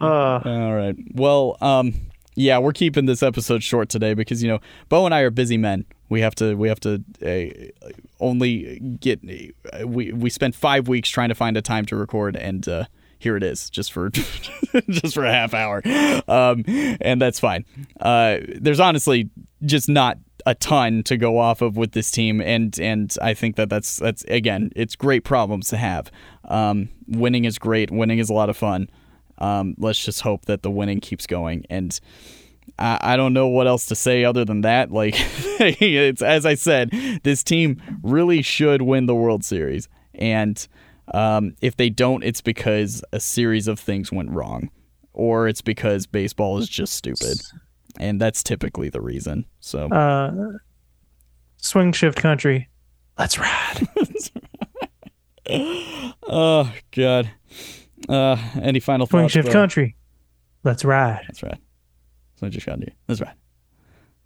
Uh, 0.01 0.41
all 0.45 0.75
right. 0.75 0.97
Well, 1.15 1.59
um, 1.61 1.95
yeah, 2.35 2.59
we're 2.59 2.73
keeping 2.73 3.07
this 3.07 3.23
episode 3.23 3.63
short 3.63 3.89
today 3.89 4.15
because 4.15 4.43
you 4.43 4.49
know 4.49 4.61
Bo 4.89 5.05
and 5.05 5.15
I 5.15 5.21
are 5.21 5.31
busy 5.31 5.57
men. 5.57 5.85
We 6.09 6.21
have 6.23 6.35
to 6.37 6.55
we 6.55 6.69
have 6.69 6.81
to 6.81 7.05
uh, 7.25 7.85
only 8.19 8.79
get 9.01 9.21
we 9.85 10.13
we 10.13 10.31
spent 10.31 10.55
five 10.55 10.89
weeks 10.89 11.11
trying 11.11 11.29
to 11.29 11.35
find 11.35 11.57
a 11.57 11.63
time 11.63 11.85
to 11.87 11.97
record 11.97 12.35
and. 12.37 12.67
Uh, 12.67 12.85
here 13.21 13.37
it 13.37 13.45
is, 13.45 13.71
just 13.71 13.93
for 13.93 14.11
just 14.89 15.15
for 15.15 15.25
a 15.25 15.33
half 15.33 15.55
hour, 15.55 15.83
um, 16.27 16.65
and 16.67 17.21
that's 17.21 17.39
fine. 17.39 17.65
Uh, 18.01 18.39
there's 18.61 18.81
honestly 18.81 19.31
just 19.65 19.89
not 19.89 20.19
a 20.47 20.55
ton 20.55 21.03
to 21.05 21.17
go 21.17 21.39
off 21.39 21.63
of 21.63 21.77
with 21.77 21.93
this 21.93 22.11
team, 22.11 22.41
and 22.41 22.79
and 22.81 23.15
I 23.23 23.35
think 23.35 23.57
that 23.57 23.69
that's 23.69 23.99
that's 23.99 24.25
again, 24.25 24.73
it's 24.75 24.97
great 24.97 25.25
problems 25.25 25.69
to 25.69 25.77
have. 25.77 26.11
Um, 26.49 26.89
winning 27.07 27.45
is 27.45 27.59
great. 27.59 27.91
Winning 27.91 28.19
is 28.19 28.31
a 28.31 28.35
lot 28.35 28.51
of 28.51 28.57
fun. 28.57 28.91
Um, 29.39 29.75
let's 29.79 30.05
just 30.05 30.21
hope 30.21 30.47
that 30.47 30.63
the 30.63 30.71
winning 30.71 31.01
keeps 31.01 31.27
going. 31.27 31.65
And 31.71 31.99
I, 32.79 33.17
don't 33.17 33.33
know 33.33 33.49
what 33.49 33.67
else 33.67 33.87
to 33.87 33.95
say 33.95 34.25
other 34.25 34.45
than 34.45 34.63
that. 34.63 34.91
Like, 35.01 35.15
it's 35.17 36.23
as 36.23 36.47
I 36.47 36.55
said, 36.55 36.91
this 37.23 37.43
team 37.43 37.81
really 38.03 38.43
should 38.43 38.83
win 38.83 39.07
the 39.07 39.15
World 39.15 39.45
Series. 39.45 39.89
And 40.15 40.67
um, 41.13 41.55
if 41.61 41.77
they 41.77 41.91
don't, 41.91 42.23
it's 42.25 42.41
because 42.41 43.03
a 43.13 43.21
series 43.21 43.69
of 43.69 43.79
things 43.79 44.11
went 44.13 44.31
wrong, 44.31 44.71
or 45.13 45.49
it's 45.49 45.63
because 45.63 46.07
baseball 46.07 46.59
is 46.59 46.69
just 46.69 46.93
stupid. 46.95 47.41
And 47.99 48.21
that's 48.21 48.43
typically 48.43 48.89
the 48.89 49.01
reason. 49.01 49.45
So, 49.61 49.89
uh, 49.89 50.33
swing 51.57 51.93
shift 51.93 52.19
country. 52.19 52.69
Let's 53.19 53.39
ride. 53.39 53.89
oh, 56.29 56.73
God. 56.93 57.31
Uh, 58.09 58.37
any 58.63 58.81
final 58.81 59.07
Swing 59.07 59.25
thoughts? 59.25 59.33
shift 59.35 59.49
Bo? 59.49 59.53
country. 59.53 59.97
Let's 60.65 60.85
ride. 60.85 61.23
That's 61.27 61.43
right. 61.43 61.59
That's 62.33 62.43
what 62.43 62.55
you 62.55 62.61
should 62.61 62.81
do. 62.81 62.87
That's 63.07 63.21
right. 63.21 63.35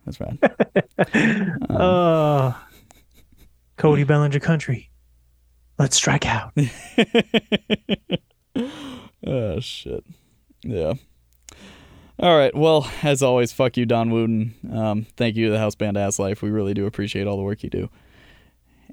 That's 0.04 0.20
right. 0.20 0.38
Um, 1.70 1.76
Uh, 1.80 2.52
Cody 3.76 4.04
Bellinger 4.04 4.38
country. 4.40 4.90
Let's 5.78 5.96
strike 5.96 6.26
out. 6.26 6.52
oh 9.26 9.58
shit. 9.60 10.04
Yeah. 10.62 10.94
All 12.18 12.36
right. 12.36 12.54
Well, 12.54 12.88
as 13.02 13.22
always, 13.22 13.52
fuck 13.52 13.76
you, 13.76 13.86
Don 13.86 14.10
Wooten. 14.10 14.54
Um, 14.72 15.06
thank 15.16 15.34
you 15.36 15.46
to 15.46 15.50
the 15.52 15.58
house 15.58 15.74
band 15.74 15.96
Ass 15.96 16.18
Life. 16.18 16.42
We 16.42 16.50
really 16.50 16.72
do 16.74 16.86
appreciate 16.86 17.26
all 17.26 17.36
the 17.36 17.42
work 17.42 17.62
you 17.64 17.70
do. 17.70 17.90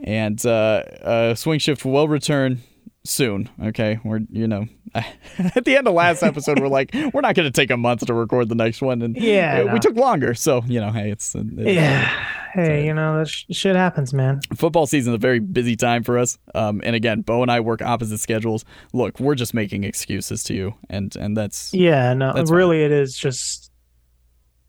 And 0.03 0.43
uh, 0.45 0.83
uh, 1.03 1.35
Swing 1.35 1.59
Shift 1.59 1.85
will 1.85 2.07
return 2.07 2.61
soon. 3.03 3.49
Okay, 3.63 3.99
we're 4.03 4.21
you 4.31 4.47
know 4.47 4.65
at 4.95 5.65
the 5.65 5.77
end 5.77 5.87
of 5.87 5.93
last 5.93 6.23
episode 6.23 6.59
we're 6.59 6.67
like 6.67 6.91
we're 7.13 7.21
not 7.21 7.35
going 7.35 7.45
to 7.47 7.51
take 7.51 7.69
a 7.69 7.77
month 7.77 8.05
to 8.07 8.13
record 8.13 8.49
the 8.49 8.55
next 8.55 8.81
one, 8.81 9.03
and 9.03 9.15
Yeah, 9.15 9.59
uh, 9.61 9.63
no. 9.65 9.73
we 9.73 9.79
took 9.79 9.95
longer. 9.95 10.33
So 10.33 10.63
you 10.65 10.79
know, 10.81 10.91
hey, 10.91 11.11
it's, 11.11 11.35
it's 11.35 11.47
Yeah. 11.55 12.11
Hey, 12.53 12.85
you 12.85 12.93
know 12.93 13.19
that 13.19 13.27
sh- 13.29 13.45
shit 13.51 13.75
happens, 13.75 14.13
man. 14.13 14.41
football 14.55 14.85
season 14.85 15.13
is 15.13 15.15
a 15.15 15.19
very 15.19 15.39
busy 15.39 15.75
time 15.75 16.03
for 16.03 16.17
us. 16.17 16.37
Um, 16.53 16.81
and 16.83 16.95
again, 16.95 17.21
Bo 17.21 17.41
and 17.41 17.51
I 17.51 17.59
work 17.61 17.81
opposite 17.81 18.19
schedules. 18.19 18.65
Look, 18.93 19.19
we're 19.19 19.35
just 19.35 19.53
making 19.53 19.83
excuses 19.83 20.43
to 20.45 20.53
you, 20.53 20.75
and 20.89 21.15
and 21.15 21.37
that's 21.37 21.73
Yeah, 21.73 22.13
no, 22.13 22.33
That's 22.33 22.51
really, 22.51 22.83
it 22.83 22.91
is 22.91 23.17
just. 23.17 23.71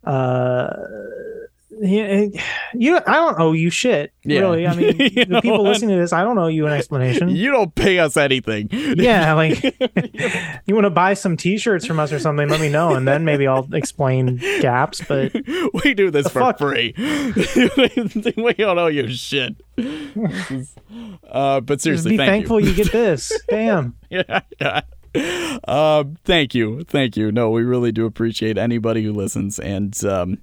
Uh, 0.05 0.73
yeah, 1.81 2.27
you. 2.75 2.97
I 2.97 3.13
don't 3.13 3.39
owe 3.39 3.53
you 3.53 3.71
shit. 3.71 4.13
Yeah. 4.25 4.41
Really, 4.41 4.67
I 4.67 4.75
mean, 4.75 4.97
the 4.99 5.27
know 5.29 5.41
people 5.41 5.63
what? 5.63 5.73
listening 5.73 5.97
to 5.97 6.01
this, 6.01 6.13
I 6.13 6.23
don't 6.23 6.39
owe 6.39 6.49
you 6.49 6.67
an 6.67 6.73
explanation. 6.73 7.29
you 7.31 7.51
don't 7.51 7.75
pay 7.75 7.99
us 7.99 8.17
anything. 8.17 8.69
yeah, 8.71 9.33
like 9.35 9.63
you 10.67 10.75
want 10.75 10.85
to 10.85 10.91
buy 10.91 11.15
some 11.15 11.37
T-shirts 11.37 11.87
from 11.87 11.99
us 11.99 12.13
or 12.13 12.19
something, 12.19 12.49
let 12.49 12.61
me 12.61 12.69
know, 12.69 12.95
and 12.95 13.07
then 13.07 13.25
maybe 13.25 13.47
I'll 13.47 13.69
explain 13.73 14.37
gaps. 14.61 15.01
But 15.07 15.33
we 15.85 15.95
do 15.95 16.11
this 16.11 16.29
for 16.29 16.41
fuck? 16.41 16.59
free. 16.59 16.95
we 16.99 18.53
don't 18.55 18.79
owe 18.79 18.89
you 18.89 19.09
shit. 19.09 19.57
Uh, 21.29 21.61
but 21.61 21.75
just 21.75 21.83
seriously, 21.85 22.13
be 22.13 22.17
thank 22.19 22.31
thankful 22.31 22.61
you. 22.61 22.75
get 22.75 22.93
this. 22.93 23.33
Damn. 23.49 23.97
yeah, 24.11 24.41
yeah. 24.61 24.83
Um, 25.65 26.17
thank 26.25 26.55
you, 26.55 26.85
thank 26.85 27.17
you. 27.17 27.31
No, 27.33 27.51
we 27.51 27.63
really 27.63 27.93
do 27.93 28.07
appreciate 28.07 28.57
anybody 28.57 29.03
who 29.03 29.13
listens, 29.13 29.59
and 29.59 30.03
um, 30.05 30.39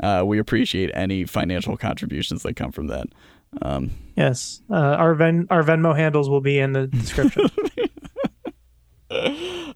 uh, 0.00 0.22
we 0.26 0.38
appreciate 0.38 0.90
any 0.94 1.24
financial 1.24 1.76
contributions 1.76 2.42
that 2.42 2.54
come 2.54 2.72
from 2.72 2.86
that. 2.88 3.06
Um, 3.60 3.90
Yes, 4.16 4.60
uh, 4.70 4.74
our 4.74 5.14
Ven 5.14 5.46
our 5.50 5.62
Venmo 5.62 5.96
handles 5.96 6.28
will 6.28 6.40
be 6.42 6.58
in 6.58 6.72
the 6.74 6.86
description. 6.88 7.48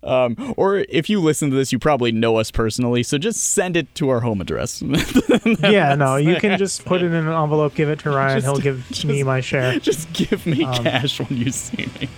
um, 0.02 0.54
or 0.56 0.84
if 0.88 1.08
you 1.10 1.20
listen 1.20 1.50
to 1.50 1.56
this, 1.56 1.72
you 1.72 1.78
probably 1.78 2.12
know 2.12 2.36
us 2.36 2.50
personally, 2.50 3.02
so 3.02 3.18
just 3.18 3.52
send 3.52 3.76
it 3.76 3.94
to 3.96 4.08
our 4.08 4.20
home 4.20 4.40
address. 4.40 4.82
yeah, 5.60 5.94
no, 5.94 6.16
you 6.16 6.36
can 6.36 6.58
just 6.58 6.84
put 6.84 7.02
it 7.02 7.06
in 7.06 7.14
an 7.14 7.28
envelope, 7.28 7.74
give 7.74 7.88
it 7.88 7.98
to 8.00 8.10
Ryan. 8.10 8.40
Just- 8.40 8.46
He'll 8.46 8.62
give 8.62 9.04
me 9.04 9.22
my 9.22 9.40
share. 9.40 9.78
just 9.78 10.10
give 10.12 10.46
me 10.46 10.64
Um, 10.64 10.84
cash 10.84 11.18
when 11.20 11.36
you 11.38 11.50
see 11.50 11.88
me. 12.00 12.08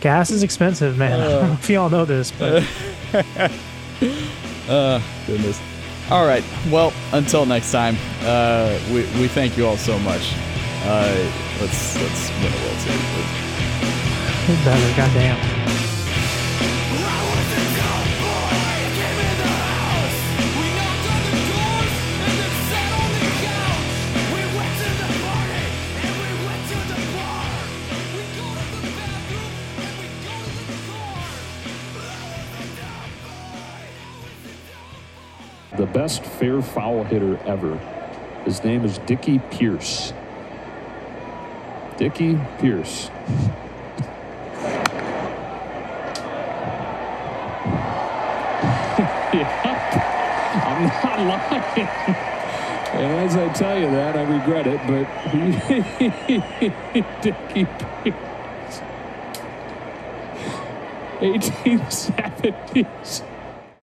Gas 0.00 0.30
is 0.30 0.42
expensive, 0.42 0.96
man. 0.96 1.20
I 1.20 1.28
don't 1.28 1.46
know 1.48 1.52
if 1.54 1.68
you 1.70 1.78
all 1.78 1.90
know 1.90 2.04
this, 2.06 2.30
but 2.32 2.62
Uh, 4.68 5.00
goodness. 5.26 5.60
All 6.10 6.26
right. 6.26 6.44
Well, 6.70 6.92
until 7.12 7.46
next 7.46 7.70
time, 7.70 7.96
uh, 8.22 8.78
we, 8.88 9.02
we 9.20 9.28
thank 9.28 9.56
you 9.56 9.66
all 9.66 9.76
so 9.76 9.96
much. 10.00 10.34
Uh, 10.82 11.30
let's 11.60 11.96
let's 12.00 12.30
win 12.42 12.52
a 12.52 12.56
World 12.64 12.78
Series. 12.78 14.64
better. 14.64 14.96
Goddamn. 14.96 15.59
Best 35.92 36.24
fair 36.24 36.62
foul 36.62 37.02
hitter 37.02 37.36
ever. 37.46 37.76
His 38.44 38.62
name 38.62 38.84
is 38.84 38.98
Dickey 38.98 39.40
Pearce. 39.50 40.12
Dickey 41.96 42.38
Pearce. 42.58 43.06
yeah, 49.34 50.62
I'm 50.64 50.84
not 50.84 51.18
lying. 51.26 51.88
And 52.92 53.28
as 53.28 53.36
I 53.36 53.48
tell 53.52 53.76
you 53.78 53.90
that, 53.90 54.16
I 54.16 54.22
regret 54.22 54.66
it, 54.68 54.80
but 54.86 55.06
Dickey 57.22 57.64
Pearce. 57.64 58.80
1870s. 61.20 63.29